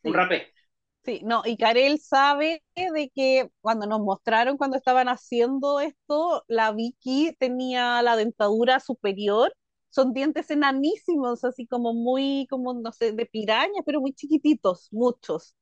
[0.02, 0.52] Un rapé.
[1.08, 6.70] Sí, no, y Karel sabe de que cuando nos mostraron cuando estaban haciendo esto, la
[6.72, 9.54] Vicky tenía la dentadura superior,
[9.88, 15.56] son dientes enanísimos, así como muy, como no sé, de piraña, pero muy chiquititos, muchos.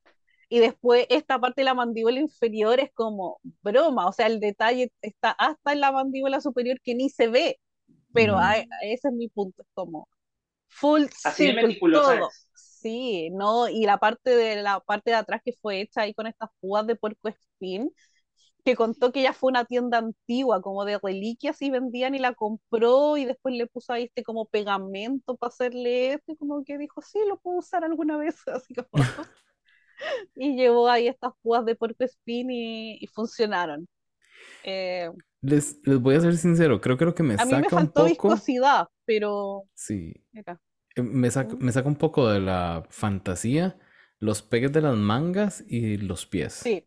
[0.49, 4.91] Y después esta parte de la mandíbula inferior es como broma, o sea, el detalle
[5.01, 7.57] está hasta en la mandíbula superior que ni se ve,
[8.11, 8.37] pero
[8.81, 10.09] ese es mi punto, es como
[10.67, 11.55] full Así
[11.89, 12.31] todo.
[12.81, 16.27] Sí, no, y la parte de la parte de atrás que fue hecha ahí con
[16.27, 17.91] estas púas de puerco espín,
[18.63, 22.35] que contó que ya fue una tienda antigua, como de reliquias y vendían y la
[22.35, 26.77] compró y después le puso ahí este como pegamento para hacerle esto, y como que
[26.77, 28.89] dijo, sí, lo puedo usar alguna vez, así como...
[30.35, 33.87] y llevó ahí estas púas de puerco espín y, funcionaron.
[34.63, 35.09] Eh,
[35.41, 37.69] les, les, voy a ser sincero, creo que lo que me saca a mí me
[37.69, 38.29] faltó un poco...
[38.29, 39.63] viscosidad, pero...
[39.73, 40.13] Sí.
[41.03, 43.77] Me saca, me saca un poco de la fantasía
[44.19, 46.53] los pegues de las mangas y los pies.
[46.63, 46.85] Sí,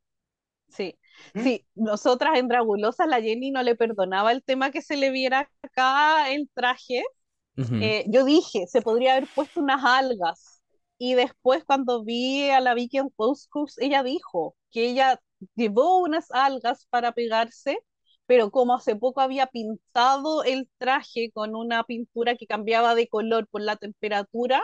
[0.69, 0.99] sí.
[1.35, 5.51] Sí, nosotras en Dragulosa, la Jenny no le perdonaba el tema que se le viera
[5.63, 7.05] acá el traje.
[7.57, 10.63] Eh, yo dije, se podría haber puesto unas algas.
[10.99, 15.21] Y después cuando vi a la Vicky en Postcus, ella dijo que ella
[15.55, 17.79] llevó unas algas para pegarse,
[18.31, 23.49] pero como hace poco había pintado el traje con una pintura que cambiaba de color
[23.49, 24.63] por la temperatura,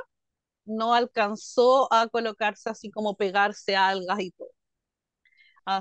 [0.65, 4.51] no alcanzó a colocarse así como pegarse algas y todo.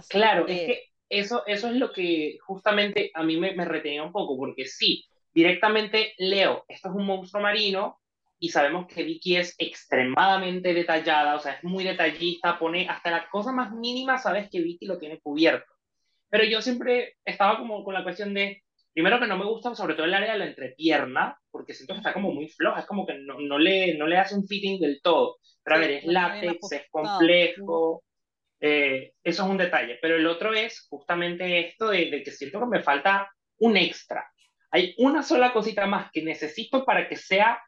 [0.09, 4.11] claro, es que eso, eso es lo que justamente a mí me, me retenía un
[4.11, 7.99] poco, porque sí, directamente leo, esto es un monstruo marino,
[8.39, 13.29] y sabemos que Vicky es extremadamente detallada, o sea, es muy detallista, pone hasta la
[13.29, 15.74] cosa más mínima, sabes que Vicky lo tiene cubierto.
[16.35, 18.61] Pero yo siempre estaba como con la cuestión de,
[18.93, 21.99] primero que no me gusta sobre todo el área de la entrepierna, porque siento que
[21.99, 24.81] está como muy floja, es como que no, no, le, no le hace un fitting
[24.81, 25.37] del todo.
[25.63, 28.03] Pero a ver, es látex, es complejo,
[28.59, 29.97] eh, eso es un detalle.
[30.01, 34.29] Pero el otro es justamente esto de, de que siento que me falta un extra.
[34.71, 37.61] Hay una sola cosita más que necesito para que sea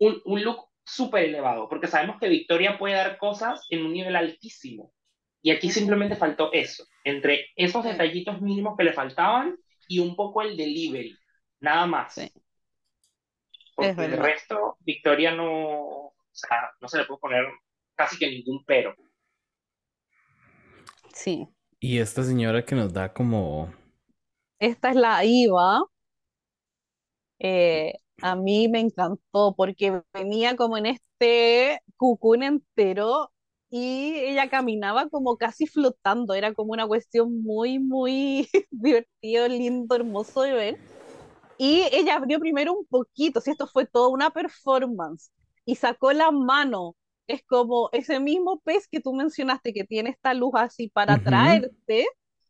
[0.00, 4.16] un, un look súper elevado, porque sabemos que Victoria puede dar cosas en un nivel
[4.16, 4.92] altísimo.
[5.44, 9.54] Y aquí simplemente faltó eso, entre esos detallitos mínimos que le faltaban
[9.86, 11.14] y un poco el delivery,
[11.60, 12.18] nada más.
[13.76, 17.44] Porque el resto, Victoria no, o sea, no se le puede poner
[17.94, 18.94] casi que ningún pero.
[21.12, 21.46] Sí.
[21.78, 23.70] Y esta señora que nos da como...
[24.58, 25.82] Esta es la IVA.
[27.38, 27.92] Eh,
[28.22, 33.30] a mí me encantó porque venía como en este cucún entero
[33.76, 40.42] y ella caminaba como casi flotando, era como una cuestión muy, muy divertido, lindo, hermoso
[40.42, 40.80] de ver.
[41.58, 45.32] Y ella abrió primero un poquito, si esto fue toda una performance,
[45.64, 46.96] y sacó la mano.
[47.26, 52.06] Es como ese mismo pez que tú mencionaste que tiene esta luz así para traerte,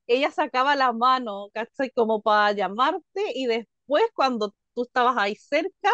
[0.07, 1.91] ella sacaba la mano, ¿cachai?
[1.93, 5.91] Como para llamarte y después cuando tú estabas ahí cerca,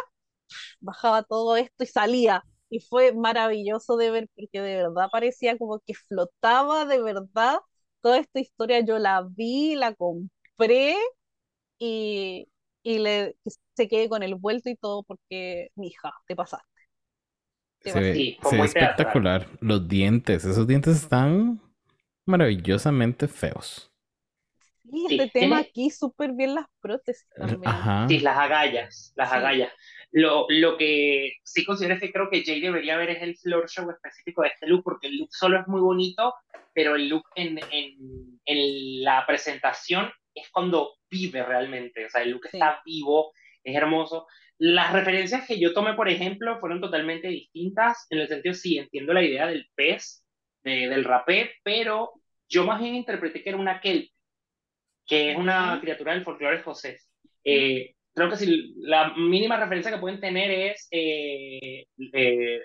[0.81, 2.45] bajaba todo esto y salía.
[2.71, 7.59] Y fue maravilloso de ver porque de verdad parecía como que flotaba de verdad
[8.01, 8.81] toda esta historia.
[8.81, 10.97] Yo la vi, la compré
[11.79, 12.49] y,
[12.83, 13.37] y le,
[13.75, 16.67] se quedé con el vuelto y todo porque, mi hija, te pasaste.
[17.83, 19.47] se, ve, espectacular.
[19.61, 21.61] Los dientes, esos dientes están
[22.27, 23.91] maravillosamente feos.
[24.91, 27.73] Sí, este tema aquí súper bien las prótesis también.
[28.09, 29.73] Sí, las agallas, las agallas.
[30.13, 33.69] Lo, lo que sí considero es que creo que Jay debería ver es el floor
[33.69, 36.35] show específico de este look, porque el look solo es muy bonito,
[36.75, 42.31] pero el look en, en, en la presentación es cuando vive realmente, o sea, el
[42.31, 43.33] look está vivo,
[43.63, 44.27] es hermoso.
[44.59, 49.13] Las referencias que yo tomé, por ejemplo, fueron totalmente distintas, en el sentido, sí, entiendo
[49.13, 50.25] la idea del pez,
[50.63, 52.11] del rapé, pero
[52.49, 54.11] yo más bien interpreté que era una kelp,
[55.07, 57.09] que es una criatura del folclore escocés.
[57.45, 62.61] Eh, creo que si la mínima referencia que pueden tener es eh, eh,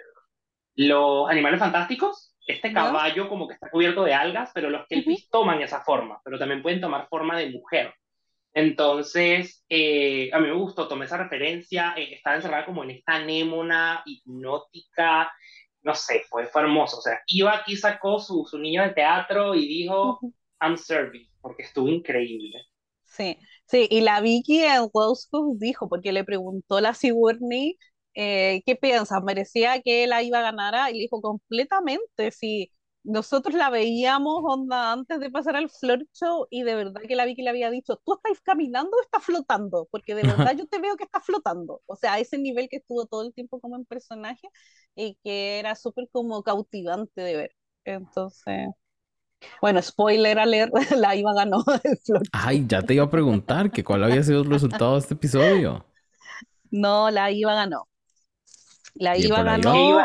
[0.76, 5.62] los animales fantásticos, este caballo como que está cubierto de algas, pero los kelpis toman
[5.62, 7.93] esa forma, pero también pueden tomar forma de mujer.
[8.53, 15.32] Entonces, a mí me gustó, tomé esa referencia, estaba encerrada como en esta anémona hipnótica,
[15.82, 16.99] no sé, fue, fue hermoso.
[16.99, 20.20] O sea, iba aquí, sacó su, su niño de teatro y dijo,
[20.62, 22.60] I'm serving porque estuvo increíble.
[23.03, 23.38] Sí,
[23.68, 27.78] sí, y la Vicky en Roscoe dijo, porque le preguntó a la Sigourney,
[28.13, 29.24] eh, ¿qué piensas?
[29.24, 30.89] ¿Merecía que la iba a ganar?
[30.91, 32.72] Y le dijo, completamente, sí.
[33.03, 37.26] Nosotros la veíamos onda antes de pasar al floor show y de verdad que la
[37.26, 39.88] Vicky le había dicho, ¿tú estás caminando o estás flotando?
[39.91, 41.82] Porque de verdad yo te veo que estás flotando.
[41.86, 44.47] O sea, a ese nivel que estuvo todo el tiempo como en personaje
[44.95, 47.51] y que era súper como cautivante de ver.
[47.84, 48.70] Entonces,
[49.61, 51.63] bueno, spoiler alert, la IVA ganó
[52.31, 55.86] Ay, ya te iba a preguntar que cuál había sido el resultado de este episodio.
[56.71, 57.88] No, la IVA ganó.
[58.95, 59.99] La IVA ganó.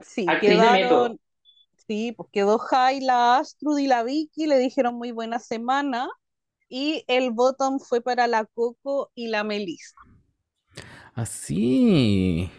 [0.00, 1.18] Sí, quedaron.
[1.86, 6.08] Sí, pues quedó Jai, la Astrud y la Vicky, le dijeron muy buena semana.
[6.68, 9.94] Y el bottom fue para la Coco y la Melissa.
[11.14, 12.50] Así.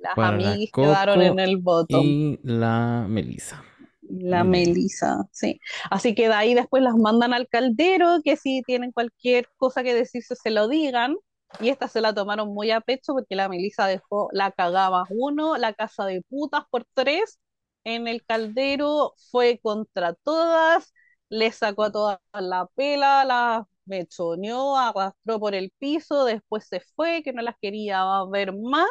[0.00, 2.04] Las amigas quedaron en el bottom.
[2.04, 3.64] Y la Melissa.
[4.08, 5.60] La Melisa, sí.
[5.90, 9.94] Así que de ahí después las mandan al caldero, que si tienen cualquier cosa que
[9.94, 11.16] decirse se lo digan.
[11.60, 15.56] Y esta se la tomaron muy a pecho porque la Melisa dejó la cagaba uno,
[15.56, 17.38] la casa de putas por tres.
[17.84, 20.92] En el caldero fue contra todas,
[21.28, 27.22] le sacó a todas la pela, la mechoneó, arrastró por el piso, después se fue,
[27.22, 28.88] que no las quería ver más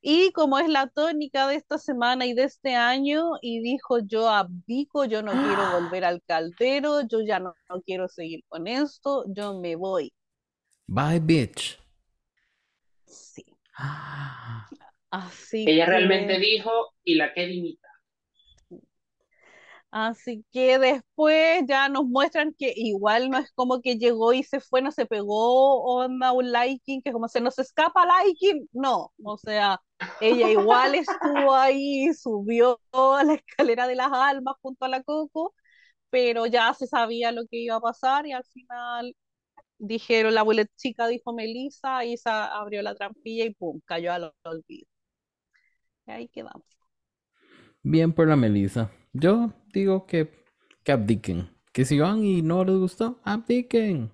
[0.00, 4.28] Y como es la tónica de esta semana y de este año, y dijo, yo
[4.28, 9.24] abdico, yo no quiero volver al caldero, yo ya no, no quiero seguir con esto,
[9.28, 10.12] yo me voy.
[10.86, 11.78] Bye, bitch.
[13.06, 13.44] Sí.
[15.10, 16.70] Así Ella que- realmente dijo,
[17.04, 17.88] y la que limita.
[19.90, 24.60] Así que después ya nos muestran que igual no es como que llegó y se
[24.60, 29.38] fue, no se pegó onda un liking, que como se nos escapa liking, no, o
[29.38, 29.80] sea,
[30.20, 35.54] ella igual estuvo ahí, subió a la escalera de las almas junto a la Coco,
[36.10, 39.16] pero ya se sabía lo que iba a pasar y al final
[39.78, 44.34] dijeron, la abuela chica dijo Melissa y se abrió la trampilla y pum, cayó al
[44.44, 44.86] olvido.
[46.06, 46.64] Y ahí quedamos.
[47.82, 48.90] Bien por la Melissa.
[49.12, 50.30] Yo digo que,
[50.84, 51.50] que abdiquen.
[51.72, 54.10] Que si van y no les gustó, abdiquen.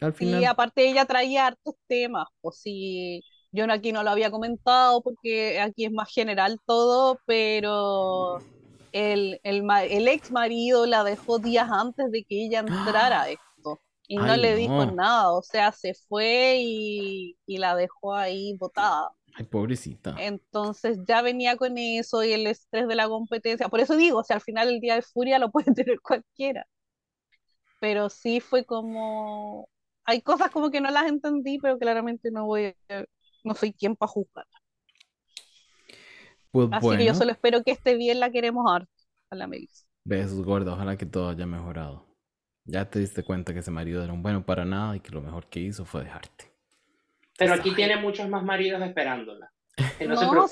[0.00, 0.44] Al Y final.
[0.44, 3.24] aparte ella traía hartos temas, pues sí,
[3.54, 8.44] yo no- aquí no lo había comentado porque aquí es más general todo, pero
[8.92, 14.20] el, el, ex marido la dejó días antes de que ella entrara a esto y
[14.20, 14.94] no Ay, le dijo no.
[14.94, 19.10] nada, o sea, se fue y, y la dejó ahí botada.
[19.36, 20.12] Ay, pobrecita.
[20.16, 23.68] Entonces ya venía con eso y el estrés de la competencia.
[23.68, 26.66] Por eso digo, o sea, al final el día de furia lo puede tener cualquiera.
[27.80, 29.68] Pero sí fue como...
[30.04, 33.04] Hay cosas como que no las entendí, pero claramente no voy a-
[33.44, 34.46] no soy quien para juzgar.
[36.50, 38.90] Pues Así que yo solo espero que esté bien, la queremos harto
[39.30, 39.84] a la Melissa.
[40.04, 40.72] besos gorda.
[40.74, 42.06] Ojalá que todo haya mejorado.
[42.64, 45.20] Ya te diste cuenta que ese marido era un bueno para nada y que lo
[45.20, 46.52] mejor que hizo fue dejarte.
[47.36, 49.52] Pero aquí tiene muchos más maridos esperándola.
[49.98, 50.46] Que no, No,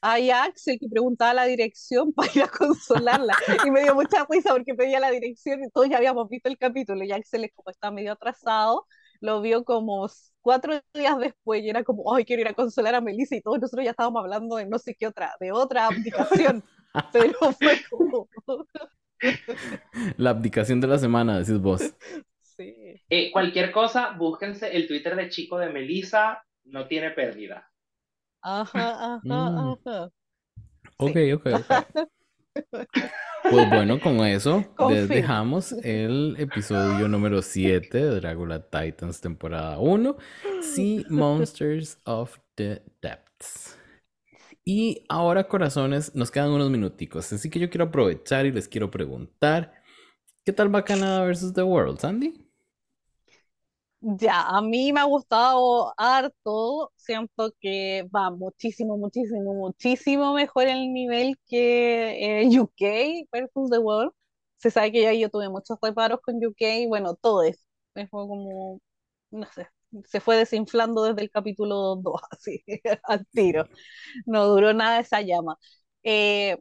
[0.00, 3.34] hay Axel que preguntaba la dirección para ir a consolarla
[3.66, 6.56] y me dio mucha risa porque pedía la dirección y todos ya habíamos visto el
[6.58, 8.86] capítulo y Axel es como está medio atrasado,
[9.20, 10.08] lo vio como
[10.48, 13.60] cuatro días después y era como, ay, quiero ir a consolar a Melissa y todos
[13.60, 16.64] nosotros ya estábamos hablando de no sé qué otra, de otra aplicación,
[17.12, 18.30] pero fue como,
[20.16, 21.82] La abdicación de la semana, decís vos.
[22.56, 22.74] sí.
[23.10, 27.68] Eh, cualquier cosa, búsquense el Twitter de chico de Melissa, no tiene pérdida.
[28.40, 29.72] Ajá, ajá, Mm.
[29.84, 30.10] ajá.
[30.96, 31.70] Ok, ok, ok.
[33.50, 40.16] Pues bueno, con eso les dejamos el episodio número 7 de Dragula Titans temporada 1,
[40.60, 43.78] Sea Monsters of the Depths.
[44.64, 48.90] Y ahora, corazones, nos quedan unos minuticos, así que yo quiero aprovechar y les quiero
[48.90, 49.72] preguntar,
[50.44, 52.47] ¿qué tal va Canadá versus The World, Sandy?
[54.00, 60.92] Ya, a mí me ha gustado harto, siento que va muchísimo, muchísimo, muchísimo mejor el
[60.92, 64.12] nivel que eh, UK versus The World.
[64.58, 68.80] Se sabe que ya yo tuve muchos reparos con UK, bueno, todo es, fue como,
[69.30, 69.68] no sé,
[70.06, 72.64] se fue desinflando desde el capítulo 2, así,
[73.04, 73.66] al tiro,
[74.26, 75.58] no duró nada esa llama.
[76.04, 76.58] Eh,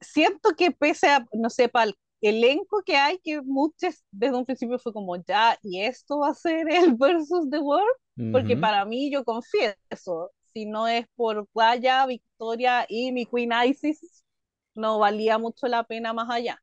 [0.00, 1.92] siento que pese a, no sé, para
[2.22, 6.34] elenco que hay, que muchos desde un principio fue como ya, y esto va a
[6.34, 12.06] ser el versus The World, porque para mí yo confieso, si no es por Guaya,
[12.06, 14.24] Victoria y mi Queen Isis,
[14.74, 16.62] no valía mucho la pena más allá.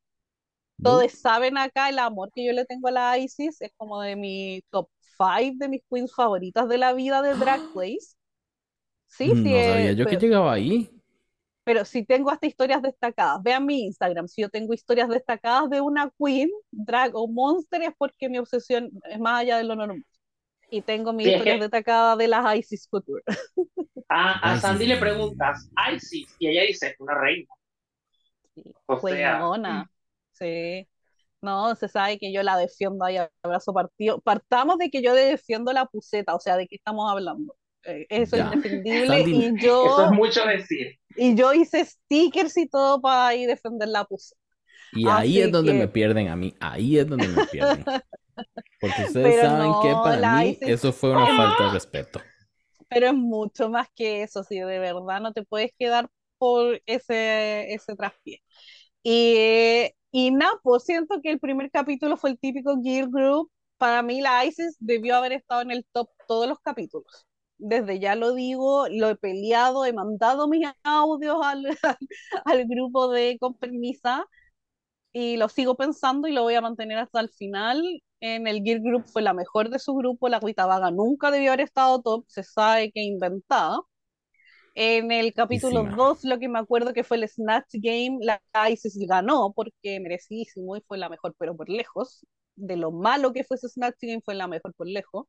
[0.82, 4.16] Todos saben acá el amor que yo le tengo a la Isis, es como de
[4.16, 4.88] mi top
[5.18, 8.16] 5 de mis queens favoritas de la vida de Drag Race.
[9.08, 10.90] Sí, sí, No sabía eh, yo que pero- llegaba ahí.
[11.70, 15.82] Pero si tengo hasta historias destacadas, vean mi Instagram, si yo tengo historias destacadas de
[15.82, 20.04] una queen, drag o monster, es porque mi obsesión es más allá de lo normal.
[20.72, 23.22] Y tengo mis Sí, es que- destacadas de las Isis Couture.
[24.10, 27.54] A, a sí, Sandy le preguntas, sí, y ella dice, una reina.
[28.56, 29.92] Sí, O sea, Queenona,
[30.32, 30.88] sí.
[31.44, 34.20] No, se sabe que yo la defiendo ahí a abrazo partido.
[34.22, 37.56] Partamos de que yo defiendo la puseta, o sea, de qué estamos hablando.
[37.84, 40.99] Eh, Eso es indefendible Sandy, y eso yo, es mucho decir.
[41.16, 44.40] Y yo hice stickers y todo para ir defender la puseta.
[44.92, 47.86] Y ahí Así es donde que- me pierden a mí, ahí es donde me pierden.
[48.80, 51.72] Porque ustedes Pero saben que no, para la mí Isis- eso fue una falta de
[51.72, 52.22] respeto.
[52.90, 57.74] pero es mucho más que eso, si de verdad no te puedes quedar por ese,
[57.74, 58.42] ese traspié.
[59.04, 63.52] Y, y nada, pues siento que el primer capítulo fue el típico Gear Group.
[63.78, 67.28] Para mí la Isis debió haber estado en el top todos los capítulos.
[67.60, 71.66] Desde ya lo digo, lo he peleado, he mandado mis audios al,
[72.46, 74.26] al grupo de Con Permisa
[75.12, 77.84] y lo sigo pensando y lo voy a mantener hasta el final.
[78.22, 81.62] En el Gear Group fue la mejor de su grupo, la Vaga nunca debió haber
[81.66, 83.80] estado top, se sabe que inventada.
[84.76, 86.06] En el capítulo Buenísima.
[86.06, 90.78] 2, lo que me acuerdo que fue el Snatch Game, la Isis ganó porque merecidísimo
[90.78, 92.26] y fue la mejor, pero por lejos.
[92.56, 95.28] De lo malo que fue ese Snatch Game, fue la mejor por lejos.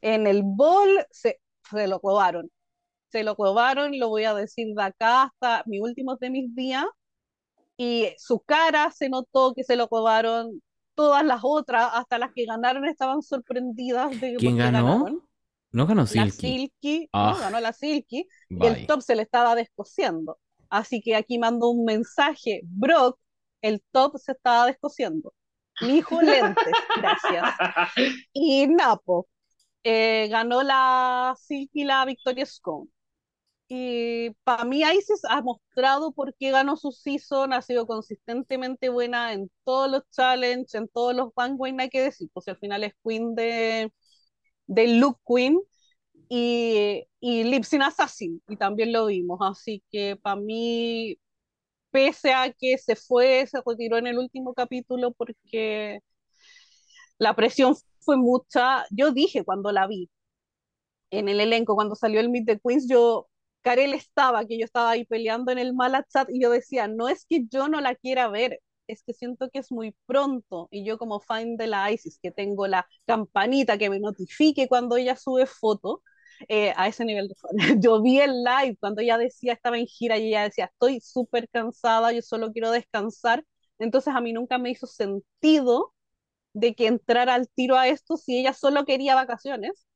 [0.00, 1.40] En el Ball se,
[1.70, 2.50] se lo robaron.
[3.08, 6.84] se lo robaron, lo voy a decir de acá hasta mi último de mis días,
[7.76, 10.62] y su cara se notó que se lo robaron,
[10.94, 15.06] todas las otras, hasta las que ganaron, estaban sorprendidas de ¿Quién ganó?
[15.72, 16.26] No ganó Silky.
[16.26, 17.38] La Silky, no, ah.
[17.40, 20.38] ganó la Silky, y el top se le estaba descosiendo.
[20.68, 23.18] Así que aquí mando un mensaje, Brock,
[23.62, 25.32] el top se estaba descosiendo.
[25.80, 26.64] Mi hijo lentes,
[26.96, 27.54] gracias.
[28.32, 29.26] Y Napo,
[29.84, 32.88] eh, ganó la Silky la Victoria Scone.
[33.68, 39.32] Y para mí Isis ha mostrado por qué ganó su season, ha sido consistentemente buena
[39.32, 41.32] en todos los challenges, en todos los
[41.74, 43.92] no hay que decir, pues al final es Queen de,
[44.66, 45.60] de Luke Queen
[46.28, 51.18] y, y Lipsin Assassin, y también lo vimos, así que para mí,
[51.90, 56.00] pese a que se fue, se retiró en el último capítulo porque
[57.18, 60.10] la presión fue mucha, yo dije cuando la vi
[61.10, 63.28] en el elenco, cuando salió el Meet the Queens, yo
[63.62, 67.08] Karel estaba, que yo estaba ahí peleando en el mala chat y yo decía, no
[67.08, 70.84] es que yo no la quiera ver, es que siento que es muy pronto y
[70.84, 75.16] yo como fan de la ISIS, que tengo la campanita que me notifique cuando ella
[75.16, 76.02] sube foto,
[76.48, 77.50] eh, a ese nivel de fan.
[77.82, 81.48] Yo vi el live cuando ella decía, estaba en gira y ella decía, estoy súper
[81.50, 83.44] cansada, yo solo quiero descansar.
[83.78, 85.92] Entonces a mí nunca me hizo sentido
[86.52, 89.86] de que entrara al tiro a esto si ella solo quería vacaciones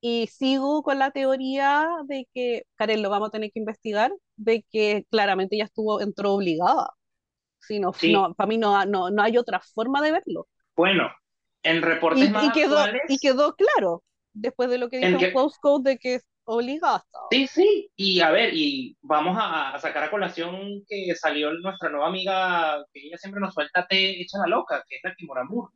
[0.00, 4.66] y sigo con la teoría de que, Karen, lo vamos a tener que investigar, de
[4.70, 6.90] que claramente ella estuvo, entró obligada.
[7.60, 10.48] Si no, no, para mí no, no, no hay otra forma de verlo.
[10.74, 11.08] Bueno,
[11.62, 15.32] en reportes y, más y quedó, Y quedó claro, después de lo que dijo que...
[15.60, 17.04] Code de que es obligada.
[17.30, 22.08] Sí, sí, y a ver, y vamos a, sacar a colación que salió nuestra nueva
[22.08, 25.72] amiga, que ella siempre nos suelta té hecha la loca, que es la Kimura Moore.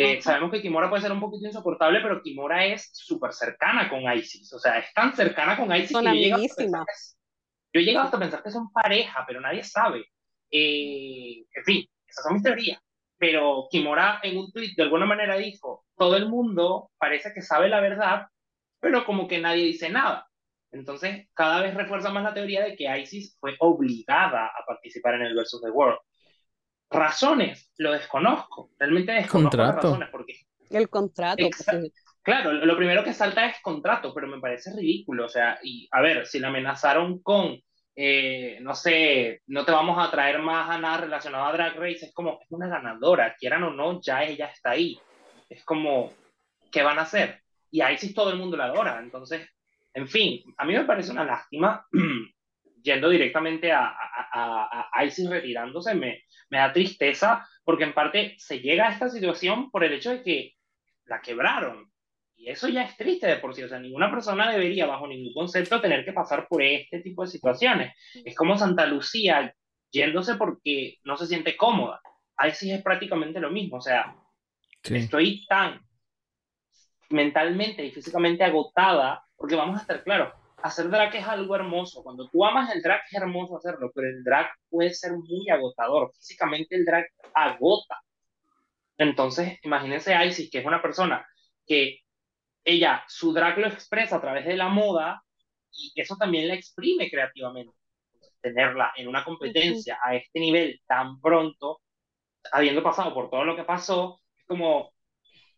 [0.00, 4.00] Eh, sabemos que Kimura puede ser un poquito insoportable, pero Kimura es súper cercana con
[4.12, 4.52] Isis.
[4.52, 6.70] O sea, es tan cercana con Isis que
[7.72, 10.04] yo he llegado hasta pensar que son pareja, pero nadie sabe.
[10.52, 12.80] Eh, en fin, esas son mis teorías.
[13.18, 17.68] Pero Kimura en un tweet de alguna manera dijo, todo el mundo parece que sabe
[17.68, 18.28] la verdad,
[18.78, 20.28] pero como que nadie dice nada.
[20.70, 25.22] Entonces, cada vez refuerza más la teoría de que Isis fue obligada a participar en
[25.22, 25.98] el Versus the World.
[26.90, 28.70] Razones, lo desconozco.
[28.78, 29.88] Realmente desconozco contrato.
[29.88, 30.34] razones porque...
[30.70, 31.48] El contrato.
[32.22, 35.26] Claro, lo primero que salta es contrato, pero me parece ridículo.
[35.26, 37.58] O sea, y a ver, si la amenazaron con,
[37.96, 42.06] eh, no sé, no te vamos a traer más a nada relacionado a Drag Race,
[42.06, 45.00] es como, es una ganadora, quieran o no, ya ella está ahí.
[45.48, 46.12] Es como,
[46.70, 47.42] ¿qué van a hacer?
[47.70, 49.00] Y ahí sí todo el mundo la adora.
[49.02, 49.48] Entonces,
[49.94, 51.86] en fin, a mí me parece una lástima
[52.82, 53.86] yendo directamente a,
[54.32, 59.08] a, a, Isis retirándose, me, me da tristeza porque en parte se llega a esta
[59.08, 60.54] situación por el hecho de que
[61.04, 61.90] la quebraron.
[62.36, 63.62] Y eso ya es triste de por sí.
[63.62, 67.30] O sea, ninguna persona debería, bajo ningún concepto, tener que pasar por este tipo de
[67.30, 67.94] situaciones.
[68.24, 69.52] Es como Santa Lucía
[69.90, 72.00] yéndose porque no se siente cómoda.
[72.46, 73.78] Isis es prácticamente lo mismo.
[73.78, 74.14] O sea,
[74.84, 75.80] estoy tan
[77.10, 80.32] mentalmente y físicamente agotada, porque vamos a estar claros,
[80.62, 82.02] hacer drag es algo hermoso.
[82.02, 86.12] Cuando tú amas el drag es hermoso hacerlo, pero el drag puede ser muy agotador.
[86.14, 88.00] Físicamente el drag agota.
[88.98, 91.26] Entonces, imagínense a Isis, que es una persona
[91.66, 92.00] que
[92.64, 95.22] ella, su drag lo expresa a través de la moda
[95.72, 97.74] y eso también la exprime creativamente.
[98.40, 101.80] tenerla en una competencia a este nivel tan pronto,
[102.52, 104.92] habiendo pasado por todo lo que pasó, es como,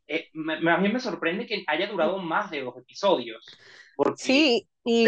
[0.06, 3.46] eh, a mí me sorprende que haya durado más de dos episodios.
[4.16, 5.06] Sí, y,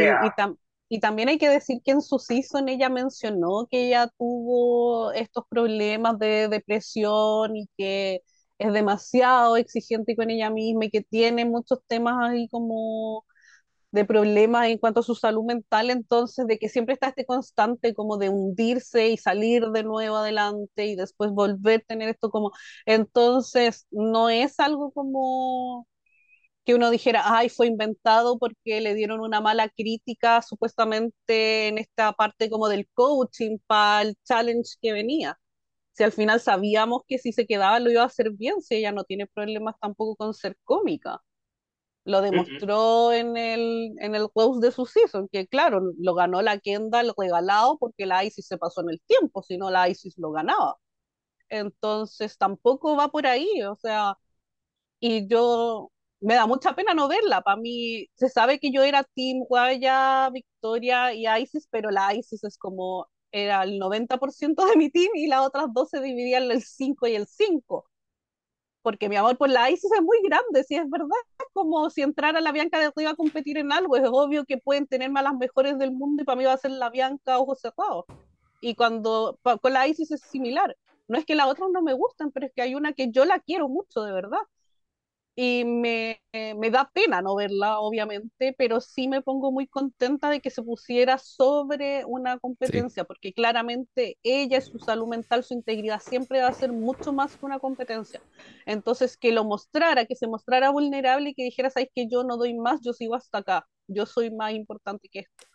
[0.88, 5.44] y, también hay que decir que en su season ella mencionó que ella tuvo estos
[5.48, 8.20] problemas de depresión y que
[8.58, 13.24] es demasiado exigente con ella misma y que tiene muchos temas ahí como
[13.92, 17.94] de problemas en cuanto a su salud mental, entonces de que siempre está este constante
[17.94, 22.52] como de hundirse y salir de nuevo adelante y después volver a tener esto como,
[22.86, 25.86] entonces no es algo como
[26.64, 32.12] que uno dijera, ay, fue inventado porque le dieron una mala crítica supuestamente en esta
[32.12, 35.38] parte como del coaching para el challenge que venía.
[35.92, 38.92] Si al final sabíamos que si se quedaba lo iba a hacer bien, si ella
[38.92, 41.22] no tiene problemas tampoco con ser cómica.
[42.04, 44.28] Lo demostró en el, en el
[44.60, 48.80] de su season, que claro, lo ganó la Kendall regalado porque la Isis se pasó
[48.82, 50.76] en el tiempo, si no la Isis lo ganaba.
[51.48, 54.16] Entonces tampoco va por ahí, o sea,
[55.00, 55.91] y yo
[56.22, 57.42] me da mucha pena no verla.
[57.42, 62.44] Para mí, se sabe que yo era Team Guaya, Victoria y Isis, pero la Isis
[62.44, 66.62] es como, era el 90% de mi team y las otras dos se dividían el
[66.62, 67.86] 5 y el 5
[68.82, 71.08] porque mi amor por la ISIS es muy grande, sí es verdad
[71.52, 73.96] como si entrara la Bianca de arriba a competir en algo.
[73.96, 76.58] Es obvio que pueden tener a las mejores del mundo y para mí va a
[76.58, 78.04] ser la Bianca ojos cerrados.
[78.60, 80.76] Y cuando con la Isis es similar.
[81.08, 83.24] No es que las otras no me gusten, pero es que hay una que yo
[83.24, 84.40] la quiero mucho, de verdad
[85.34, 90.40] y me, me, da pena no verla, obviamente, pero sí me pongo muy contenta de
[90.40, 96.42] que se pusiera sobre una competencia, porque claramente ella, su salud mental, su integridad siempre
[96.42, 98.20] va a ser mucho más que una competencia.
[98.66, 102.36] Entonces, que lo mostrara, que se mostrara vulnerable y que dijera, sabes que yo no
[102.36, 105.46] doy más, yo sigo hasta acá, yo soy más importante que esto.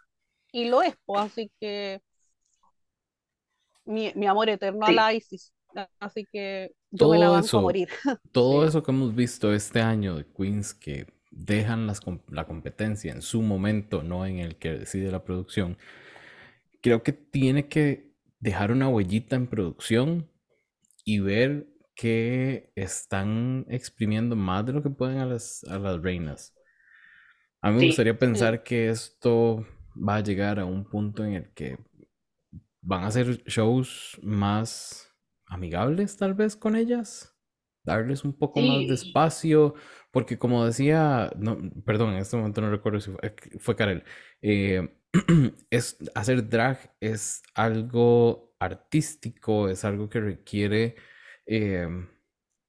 [0.52, 2.02] Y lo es, pues, así que
[3.86, 5.54] mi, mi amor eterno a la ISIS.
[6.00, 7.90] Así que yo todo me la banco a morir.
[8.32, 13.22] Todo eso que hemos visto este año de Queens que dejan las, la competencia en
[13.22, 15.78] su momento, no en el que decide la producción,
[16.82, 20.30] creo que tiene que dejar una huellita en producción
[21.04, 26.54] y ver que están exprimiendo más de lo que pueden a las, a las reinas.
[27.62, 29.66] A mí me gustaría pensar que esto
[29.98, 31.78] va a llegar a un punto en el que
[32.82, 35.07] van a ser shows más
[35.48, 37.36] amigables tal vez con ellas,
[37.84, 39.76] darles un poco más de espacio,
[40.12, 44.04] porque como decía, no, perdón, en este momento no recuerdo si fue, fue Karel,
[44.42, 44.94] eh,
[45.70, 50.96] es, hacer drag es algo artístico, es algo que requiere,
[51.46, 51.88] eh,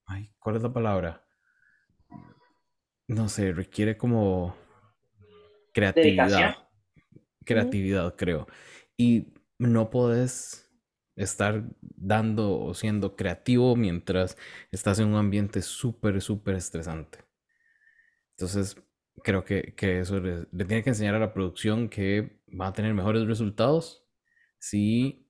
[0.05, 1.25] ay, ¿cuál es la palabra?
[3.07, 4.55] No sé, requiere como
[5.73, 6.55] creatividad.
[7.43, 8.47] Creatividad, creo.
[8.95, 10.68] Y no puedes
[11.19, 14.37] estar dando o siendo creativo mientras
[14.71, 17.19] estás en un ambiente súper, súper estresante.
[18.37, 18.81] Entonces,
[19.21, 23.27] creo que, eso le, tiene que enseñar a la producción que va a tener mejores
[23.27, 24.05] resultados
[24.59, 25.27] si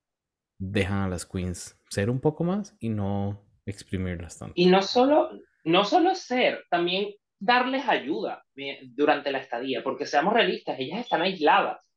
[0.60, 4.53] dejan a las queens ser un poco más y no exprimirlas tanto.
[4.56, 5.32] Y no solo,
[5.64, 8.45] no solo ser, también darles ayuda
[8.90, 11.90] durante la estadía, porque seamos realistas, ellas están aisladas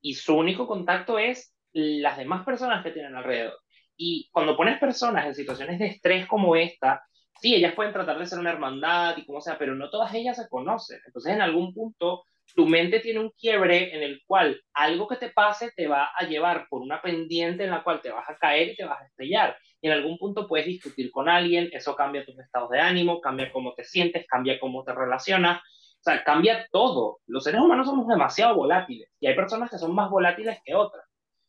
[0.00, 3.58] y su único contacto es las demás personas que tienen alrededor.
[3.96, 7.04] Y cuando pones personas en situaciones de estrés como esta,
[7.40, 10.36] sí, ellas pueden tratar de ser una hermandad y como sea, pero no todas ellas
[10.36, 11.00] se conocen.
[11.06, 12.24] Entonces, en algún punto,
[12.54, 16.24] tu mente tiene un quiebre en el cual algo que te pase te va a
[16.24, 19.06] llevar por una pendiente en la cual te vas a caer y te vas a
[19.06, 19.56] estrellar.
[19.80, 23.52] Y en algún punto puedes discutir con alguien, eso cambia tus estados de ánimo, cambia
[23.52, 25.58] cómo te sientes, cambia cómo te relacionas.
[25.60, 27.18] O sea, cambia todo.
[27.26, 31.04] Los seres humanos somos demasiado volátiles y hay personas que son más volátiles que otras.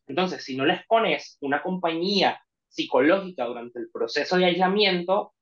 [0.08, 5.34] Entonces, si no les pones una compañía psicológica durante el proceso de aislamiento,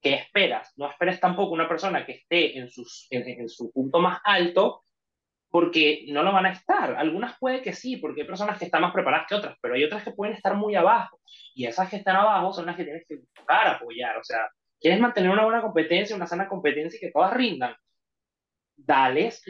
[0.00, 0.72] ¿qué esperas?
[0.76, 4.84] No esperes tampoco una persona que esté en, sus, en, su punto más alto,
[5.50, 6.96] porque no lo van a estar.
[6.96, 9.84] Algunas puede que sí, porque hay personas que están más preparadas que otras, pero hay
[9.84, 11.20] otras que pueden estar muy abajo.
[11.54, 14.16] Y esas que están abajo son las que tienes que buscar apoyar.
[14.16, 14.48] O sea,
[14.80, 17.74] quieres mantener una buena competencia, una sana competencia y que todas rindan.
[18.76, 19.42] Dales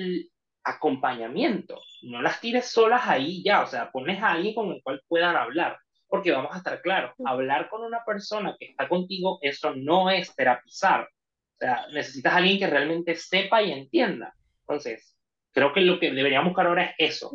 [0.64, 1.80] acompañamiento.
[2.02, 5.36] No las tires solas ahí ya, o sea, pones a alguien con el cual puedan
[5.36, 10.10] hablar, porque vamos a estar claros, hablar con una persona que está contigo, eso no
[10.10, 11.02] es terapizar.
[11.02, 14.34] O sea, necesitas a alguien que realmente sepa y entienda.
[14.62, 15.16] Entonces,
[15.52, 17.30] creo que lo que deberíamos buscar ahora es eso,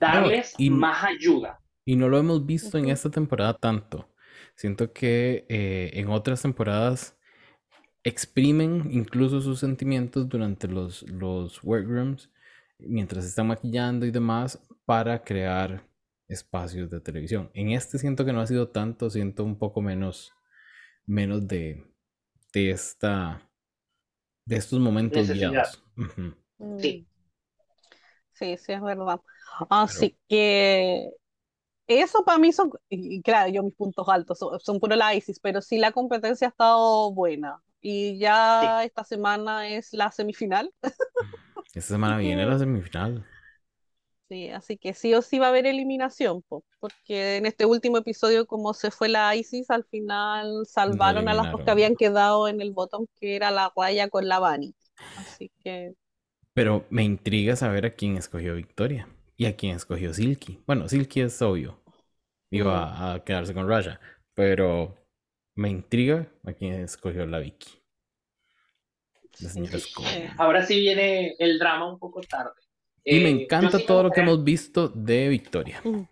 [0.00, 1.58] darles más ayuda.
[1.84, 4.08] Y no lo hemos visto en esta temporada tanto.
[4.54, 7.18] Siento que eh, en otras temporadas
[8.04, 12.31] exprimen incluso sus sentimientos durante los, los workrooms
[12.86, 15.86] mientras están maquillando y demás para crear
[16.28, 17.50] espacios de televisión.
[17.54, 20.32] En este siento que no ha sido tanto, siento un poco menos,
[21.06, 21.84] menos de,
[22.52, 23.48] de esta,
[24.46, 25.82] de estos momentos guiados.
[26.78, 27.06] Sí.
[28.32, 29.20] Sí, sí, es verdad.
[29.68, 31.10] Así que
[31.86, 35.38] eso para mí son, y claro, yo mis puntos altos son, son puro la ISIS,
[35.38, 37.62] pero sí la competencia ha estado buena.
[37.80, 40.72] Y ya esta semana es la semifinal.
[41.74, 43.26] Esta semana viene la semifinal.
[44.28, 46.42] Sí, así que sí o sí va a haber eliminación,
[46.80, 51.50] porque en este último episodio, como se fue la ISIS, al final salvaron a las
[51.50, 54.74] dos que habían quedado en el botón, que era la Raya con la Bani.
[55.14, 55.92] Así que.
[56.54, 60.62] Pero me intriga saber a quién escogió Victoria y a quién escogió Silky.
[60.66, 61.80] Bueno, Silky es obvio.
[62.50, 64.00] Iba a quedarse con Raya,
[64.34, 64.96] pero
[65.56, 67.81] me intriga a quién escogió la Vicky.
[70.38, 72.52] Ahora sí viene el drama un poco tarde.
[73.04, 75.80] Y me eh, encanta todo lo que hemos visto de Victoria.
[75.84, 76.02] Mm.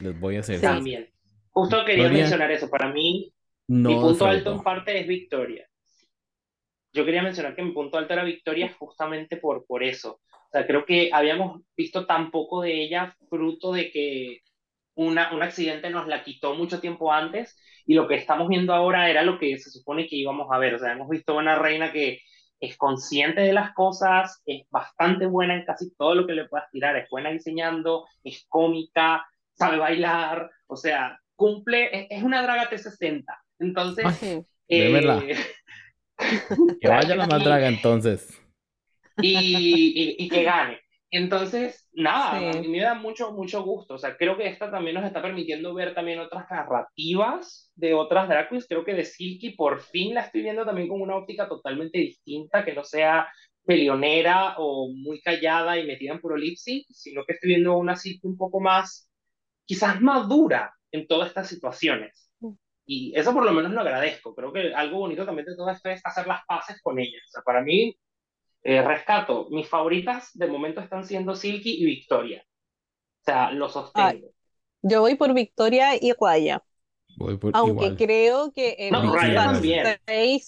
[0.00, 0.60] Les voy a hacer.
[0.60, 1.10] También.
[1.50, 2.68] Justo quería mencionar eso.
[2.70, 3.32] Para mí,
[3.68, 5.68] mi punto alto en parte es Victoria.
[6.92, 10.20] Yo quería mencionar que mi punto alto era Victoria justamente por, por eso.
[10.30, 14.40] O sea, creo que habíamos visto tan poco de ella fruto de que
[14.94, 17.56] una, un accidente nos la quitó mucho tiempo antes
[17.86, 20.74] y lo que estamos viendo ahora era lo que se supone que íbamos a ver.
[20.74, 22.20] O sea, hemos visto una reina que
[22.60, 26.70] es consciente de las cosas, es bastante buena en casi todo lo que le puedas
[26.70, 33.24] tirar, es buena diseñando, es cómica, sabe bailar, o sea, cumple, es, una draga T60.
[33.60, 35.36] Entonces, eh,
[36.80, 38.40] que vaya la más draga entonces.
[39.20, 40.80] y, y, que gane.
[41.10, 43.94] Entonces, nada, a mí me da mucho, mucho gusto.
[43.94, 48.28] O sea, creo que esta también nos está permitiendo ver también otras narrativas de otras
[48.28, 48.66] drag queens.
[48.68, 52.64] Creo que de Silky por fin la estoy viendo también con una óptica totalmente distinta,
[52.64, 53.28] que no sea
[53.64, 58.26] peleonera o muy callada y metida en puro lipsy, sino que estoy viendo una Silky
[58.26, 59.10] un poco más,
[59.64, 62.30] quizás madura en todas estas situaciones.
[62.40, 62.52] Mm.
[62.84, 64.34] Y eso por lo menos lo agradezco.
[64.34, 67.18] Creo que algo bonito también de todo esto es hacer las paces con ella.
[67.26, 67.96] O sea, para mí,
[68.62, 72.44] eh, rescato, mis favoritas de momento están siendo Silky y Victoria.
[73.20, 74.28] O sea, lo sostengo.
[74.82, 76.62] yo voy por Victoria y Guaya.
[77.16, 79.14] Voy por Aunque creo que el no,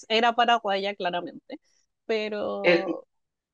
[0.09, 1.59] era para Guaya, claramente.
[2.05, 2.61] Pero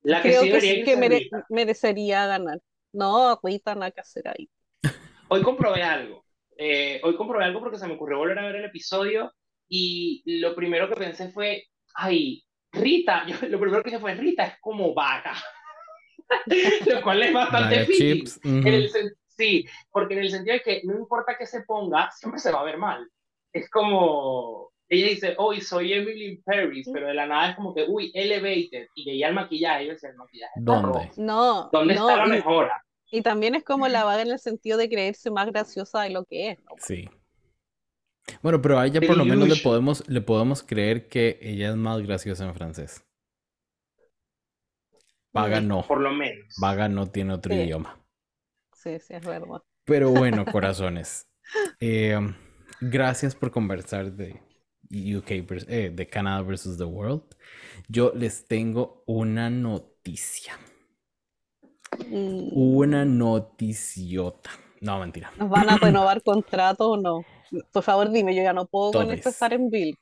[0.02, 2.60] la que creo que, merecería ganar.
[2.92, 4.48] No, Rita nada que hacer ahí.
[5.28, 6.24] Hoy comprobé algo.
[6.56, 9.32] Eh, hoy comprobé algo porque se me ocurrió volver a ver el episodio
[9.68, 11.64] y lo primero que pensé fue,
[11.94, 15.34] ay, Rita, yo, lo primero que dije fue, Rita es como vaca.
[16.86, 18.26] lo cual es bastante fitting.
[19.26, 22.60] sí, porque en el sentido de que no importa que se ponga, siempre se va
[22.60, 23.08] a ver mal.
[23.52, 27.84] Es como, ella dice, hoy soy Emily Paris, pero de la nada es como que,
[27.88, 31.10] uy, elevated, y veía el maquillaje, y yo decía, el maquillaje ¿Dónde?
[31.16, 32.84] No, ¿Dónde está la mejora?
[33.10, 36.24] Y también es como la vaga en el sentido de creerse más graciosa de lo
[36.24, 36.58] que es.
[36.78, 37.08] Sí.
[38.42, 41.76] Bueno, pero a ella por lo menos le podemos, le podemos creer que ella es
[41.76, 43.04] más graciosa en francés.
[45.32, 45.86] Vaga no.
[45.86, 46.54] Por lo menos.
[46.60, 47.98] Vaga no tiene otro idioma.
[48.72, 49.62] Sí, sí, es verdad.
[49.84, 51.26] Pero bueno, corazones.
[51.80, 52.18] Eh,
[52.80, 54.40] gracias por conversar de
[54.90, 55.30] UK,
[55.68, 57.22] eh, de Canadá versus the World.
[57.88, 60.58] Yo les tengo una noticia.
[62.08, 62.50] Mm.
[62.52, 64.50] Una noticiota.
[64.80, 65.32] No, mentira.
[65.36, 67.24] ¿Nos van a renovar contrato o no?
[67.72, 69.96] Por favor, dime, yo ya no puedo estar en Bill.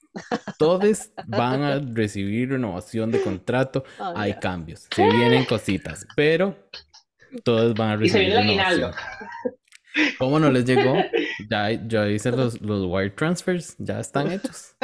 [0.58, 3.84] Todos van a recibir renovación de contrato.
[3.98, 4.86] Oh, Hay cambios.
[4.94, 6.56] Se vienen cositas, pero
[7.44, 8.92] todos van a recibir renovación.
[10.18, 10.94] ¿Cómo no les llegó?
[11.50, 14.76] Ya, ya hice los, los wire transfers, ya están hechos.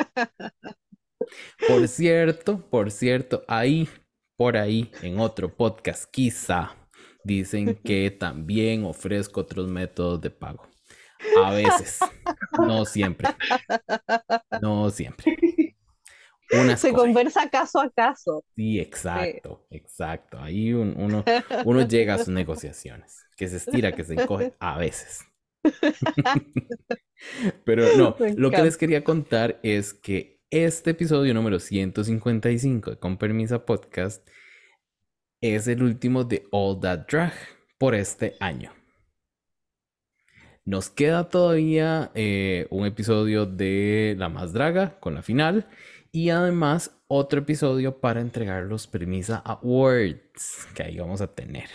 [1.68, 3.88] Por cierto, por cierto, ahí,
[4.36, 6.76] por ahí, en otro podcast, quizá
[7.24, 10.68] dicen que también ofrezco otros métodos de pago.
[11.44, 12.00] A veces,
[12.58, 13.28] no siempre.
[14.60, 15.36] No siempre.
[16.76, 18.44] Se conversa caso a caso.
[18.54, 20.38] Sí, exacto, exacto.
[20.38, 21.24] Ahí uno,
[21.64, 25.24] uno llega a sus negociaciones, que se estira, que se encoge, a veces.
[27.64, 33.16] Pero no, lo que les quería contar es que este episodio número 155 de Con
[33.16, 34.28] Permisa Podcast
[35.40, 37.32] es el último de All That Drag
[37.78, 38.72] por este año.
[40.64, 45.66] Nos queda todavía eh, un episodio de La Más Draga con la final
[46.12, 51.68] y además otro episodio para entregar los Premisa Awards que ahí vamos a tener.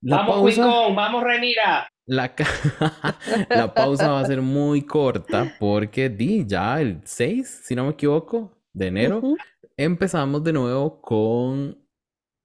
[0.00, 1.88] vamos, pausa, vamos, Renira.
[2.04, 2.34] La,
[3.48, 7.90] la, pausa va a ser muy corta porque di ya el 6, si no me
[7.90, 9.22] equivoco, de enero,
[9.76, 11.78] empezamos de nuevo con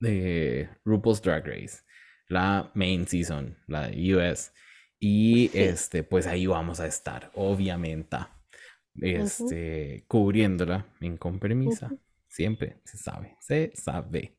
[0.04, 1.80] eh, RuPaul's Drag Race,
[2.28, 4.52] la main season, la de US.
[5.00, 8.18] Y este, pues ahí vamos a estar, obviamente,
[9.02, 11.92] este, cubriéndola en con permisa.
[12.28, 14.38] Siempre se sabe, se sabe.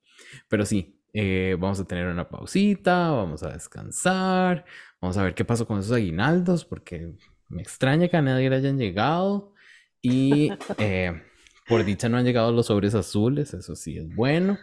[0.49, 4.65] Pero sí, eh, vamos a tener una pausita, vamos a descansar,
[5.01, 7.15] vamos a ver qué pasó con esos aguinaldos, porque
[7.49, 9.55] me extraña que a nadie le hayan llegado.
[10.03, 11.23] Y eh,
[11.69, 14.59] por dicha no han llegado los sobres azules, eso sí es bueno.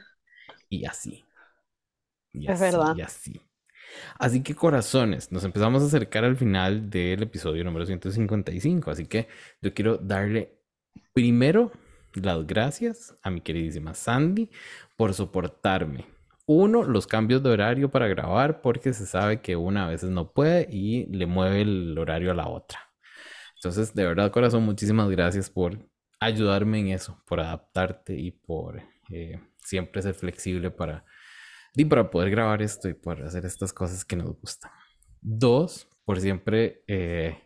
[0.70, 1.24] Y así.
[2.32, 2.96] Y es verdad.
[2.96, 3.42] Y así.
[4.20, 9.28] Así que corazones, nos empezamos a acercar al final del episodio número 155, así que
[9.62, 10.60] yo quiero darle
[11.14, 11.72] primero
[12.14, 14.50] las gracias a mi queridísima Sandy
[14.98, 16.06] por soportarme.
[16.46, 20.32] Uno, los cambios de horario para grabar porque se sabe que una a veces no
[20.34, 22.80] puede y le mueve el horario a la otra.
[23.56, 25.80] Entonces, de verdad, corazón, muchísimas gracias por
[26.20, 31.06] ayudarme en eso, por adaptarte y por eh, siempre ser flexible para
[31.76, 34.72] y para poder grabar esto y poder hacer estas cosas que nos gustan.
[35.22, 37.38] Dos, por siempre eh,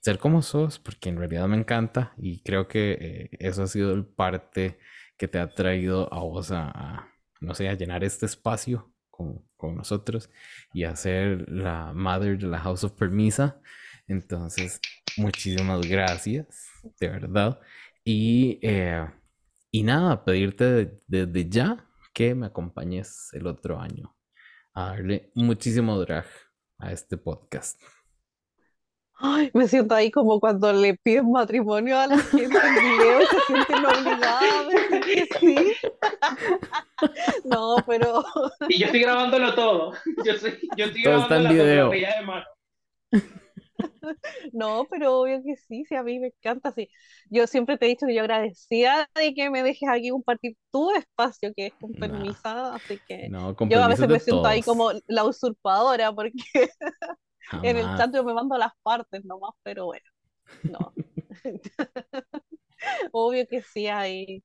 [0.00, 3.92] ser como sos, porque en realidad me encanta y creo que eh, eso ha sido
[3.92, 4.78] el parte
[5.16, 7.08] que te ha traído a vos a,
[7.40, 10.30] no sé, a llenar este espacio con, con, nosotros
[10.72, 13.60] y a ser la mother de la House of Permisa.
[14.06, 14.80] Entonces,
[15.16, 16.68] muchísimas gracias,
[17.00, 17.58] de verdad.
[18.04, 19.06] Y, eh,
[19.70, 21.85] y nada, pedirte desde ya
[22.16, 24.16] que me acompañes el otro año
[24.72, 26.24] a darle muchísimo drag
[26.78, 27.78] a este podcast.
[29.18, 33.26] Ay, me siento ahí como cuando le piden matrimonio a la gente en video y
[33.26, 34.66] se sienten obligadas
[35.04, 35.74] que sí.
[37.44, 38.24] No, pero.
[38.70, 39.92] Y yo estoy grabándolo todo.
[40.24, 41.90] Yo, soy, yo estoy todo grabando la video.
[41.90, 42.46] de mano.
[44.52, 46.72] No, pero obvio que sí, sí, a mí me encanta.
[46.72, 46.88] Sí.
[47.30, 50.90] Yo siempre te he dicho que yo agradecía de que me dejes aquí compartir tu
[50.92, 53.28] espacio, que es con permisa, así que
[53.68, 56.32] yo a veces me siento ahí como la usurpadora, porque
[57.62, 60.04] en el chat yo me mando las partes nomás, pero bueno,
[60.62, 60.92] no.
[63.12, 64.42] obvio que sí, ahí,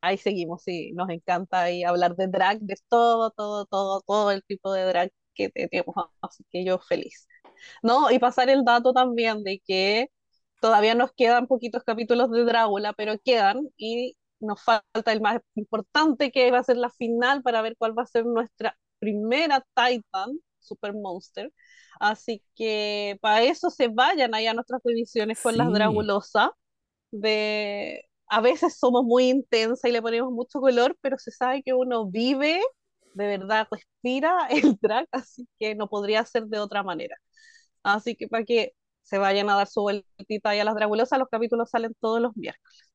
[0.00, 4.42] ahí seguimos, sí, nos encanta ahí hablar de drag, de todo, todo, todo, todo el
[4.44, 7.26] tipo de drag que tenemos, así que yo feliz.
[7.82, 8.10] ¿No?
[8.10, 10.10] Y pasar el dato también de que
[10.60, 16.30] todavía nos quedan poquitos capítulos de Drácula, pero quedan y nos falta el más importante
[16.30, 20.38] que va a ser la final para ver cuál va a ser nuestra primera Titan,
[20.60, 21.52] Super Monster.
[22.00, 26.50] Así que para eso se vayan allá a nuestras ediciones con las Dragulosas.
[27.10, 28.08] De...
[28.26, 32.06] A veces somos muy intensas y le ponemos mucho color, pero se sabe que uno
[32.06, 32.60] vive,
[33.14, 37.16] de verdad respira el drag, así que no podría ser de otra manera.
[37.84, 41.28] Así que para que se vayan a dar su vueltita ahí a las Dragulosas, los
[41.28, 42.90] capítulos salen todos los miércoles.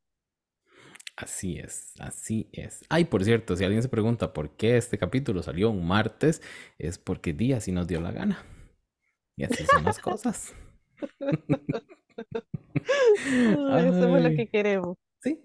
[1.16, 2.82] Así es, así es.
[2.90, 6.42] Ay, por cierto, si alguien se pregunta por qué este capítulo salió un martes,
[6.78, 8.46] es porque día así nos dio la gana.
[9.36, 10.56] Y así son las cosas.
[13.72, 14.98] Hacemos lo que queremos.
[15.22, 15.42] Sí.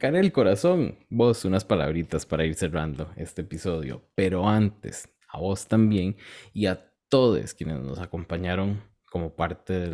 [0.00, 6.16] el Corazón, vos unas palabritas para ir cerrando este episodio, pero antes, a vos también
[6.52, 9.88] y a todos quienes nos acompañaron como parte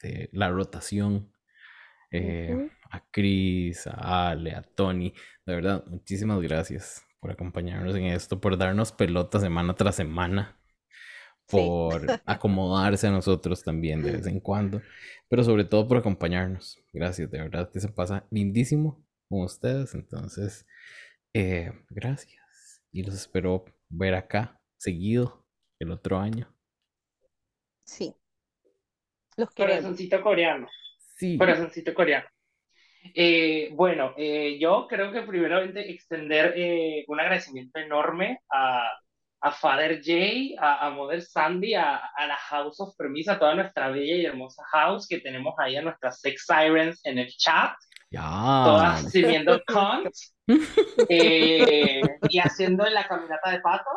[0.00, 1.32] de la rotación.
[2.12, 5.12] Eh, a Chris, a Ale, a Tony.
[5.44, 10.56] De verdad, muchísimas gracias por acompañarnos en esto, por darnos pelota semana tras semana,
[11.48, 14.80] por acomodarse a nosotros también de vez en cuando,
[15.28, 16.78] pero sobre todo por acompañarnos.
[16.92, 19.96] Gracias, de verdad que se pasa lindísimo con ustedes.
[19.96, 20.64] Entonces,
[21.34, 22.84] eh, gracias.
[22.92, 25.45] Y los espero ver acá seguido
[25.78, 26.48] el otro año.
[27.84, 28.14] Sí.
[29.36, 30.68] Los Corazoncito coreano.
[31.16, 31.36] Sí.
[31.38, 32.26] Corazoncito coreano.
[33.14, 38.90] Eh, bueno, eh, yo creo que primeramente extender eh, un agradecimiento enorme a,
[39.40, 43.54] a Father Jay, a, a Mother Sandy, a, a, la House of Premisa, a toda
[43.54, 47.74] nuestra bella y hermosa house que tenemos ahí a nuestras sex sirens en el chat.
[48.10, 48.22] Ya.
[48.64, 50.14] Todas sirviendo cunt
[51.08, 53.90] y haciendo la caminata de pato.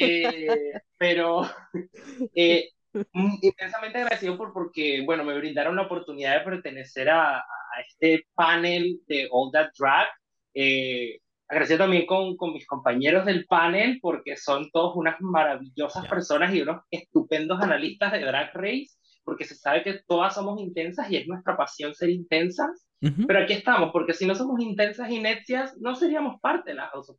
[0.00, 1.42] Eh, pero
[2.34, 2.70] eh,
[3.14, 9.00] intensamente agradecido por porque, bueno, me brindaron la oportunidad de pertenecer a, a este panel
[9.06, 10.08] de All That Drag.
[10.54, 11.18] Eh,
[11.48, 16.62] agradecido también con, con, mis compañeros del panel porque son todos unas maravillosas personas y
[16.62, 21.28] unos estupendos analistas de Drag Race porque se sabe que todas somos intensas y es
[21.28, 22.88] nuestra pasión ser intensas.
[23.00, 26.88] Pero aquí estamos, porque si no somos intensas y necias, no seríamos parte de la
[26.88, 27.18] House of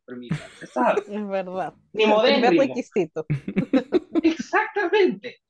[0.60, 1.02] ¿se sabe?
[1.08, 1.74] Es verdad.
[1.92, 2.62] Ni moderno.
[4.22, 5.40] Exactamente.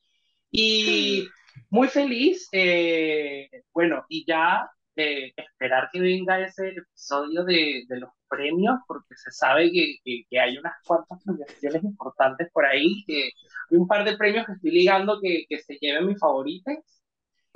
[0.49, 1.27] Y
[1.69, 8.09] muy feliz, eh, bueno, y ya de esperar que venga ese episodio de, de los
[8.27, 13.31] premios, porque se sabe que, que, hay unas cuantas premiaciones importantes por ahí, que
[13.71, 16.75] hay un par de premios que estoy ligando que, que se lleven mis favoritos.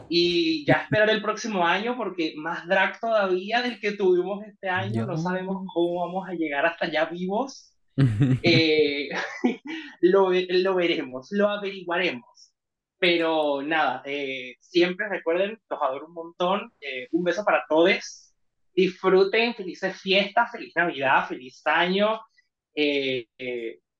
[0.10, 5.06] Y ya esperar el próximo año, porque más drag todavía del que tuvimos este año,
[5.06, 7.74] no sabemos cómo vamos a llegar hasta allá vivos.
[8.44, 9.10] eh,
[10.02, 12.53] lo, lo veremos, lo averiguaremos.
[12.99, 16.74] Pero nada, eh, siempre recuerden, los adoro un montón.
[16.80, 18.34] Eh, un beso para todos.
[18.74, 22.22] Disfruten, felices fiestas, feliz Navidad, feliz año.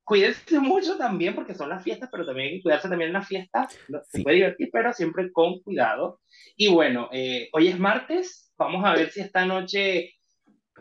[0.08, 3.14] Eh, cuídense mucho también porque son las fiestas, pero también hay que cuidarse también en
[3.14, 3.78] las fiestas.
[4.08, 6.20] Se puede divertir, pero siempre con cuidado.
[6.56, 7.08] Y bueno,
[7.52, 8.52] hoy es martes.
[8.56, 10.14] Vamos a ver si esta noche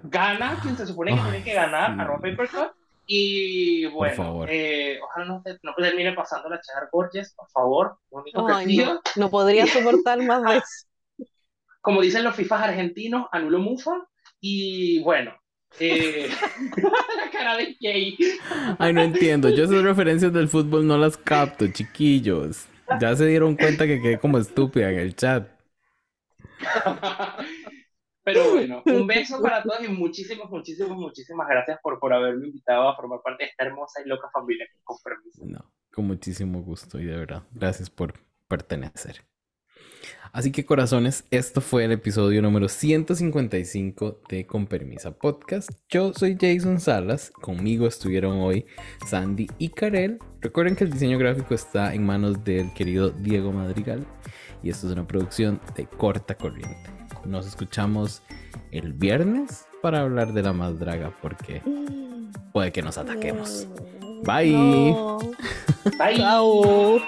[0.04, 2.02] gana quien se supone que tiene que ganar, sí.
[2.02, 2.72] arroba papercut.
[3.10, 7.98] Y bueno, eh, ojalá no, no termine pasando la Cheddar Gorges, por favor.
[8.12, 8.76] Lo único que.
[8.76, 10.88] No, no, podría soportar más veces.
[11.80, 14.06] Como dicen los FIFAs argentinos, anulo mufa.
[14.42, 15.34] Y bueno,
[15.80, 16.30] eh,
[16.78, 18.18] la cara de Jay.
[18.80, 19.50] Ay, no entiendo.
[19.50, 22.68] Yo esas referencias del fútbol no las capto, chiquillos.
[23.02, 25.48] Ya se dieron cuenta que quedé como estúpida en el chat.
[28.24, 32.90] Pero bueno, un beso para todos y muchísimas, muchísimas, muchísimas gracias por, por haberme invitado
[32.90, 35.46] a formar parte de esta hermosa y loca familia con permiso.
[35.46, 38.16] No, con muchísimo gusto y de verdad, gracias por
[38.50, 39.24] pertenecer.
[40.32, 45.72] Así que corazones, esto fue el episodio número 155 de Con Permisa Podcast.
[45.90, 48.66] Yo soy Jason Salas, conmigo estuvieron hoy
[49.08, 50.20] Sandy y Karel.
[50.42, 54.06] Recuerden que el diseño gráfico está en manos del querido Diego Madrigal
[54.62, 56.90] y esto es una producción de corta corriente.
[57.26, 58.22] Nos escuchamos
[58.72, 61.62] el viernes para hablar de la más draga porque
[62.54, 63.68] puede que nos ataquemos.
[64.24, 64.52] Bye.
[65.98, 66.18] Bye.
[66.18, 67.00] Chao.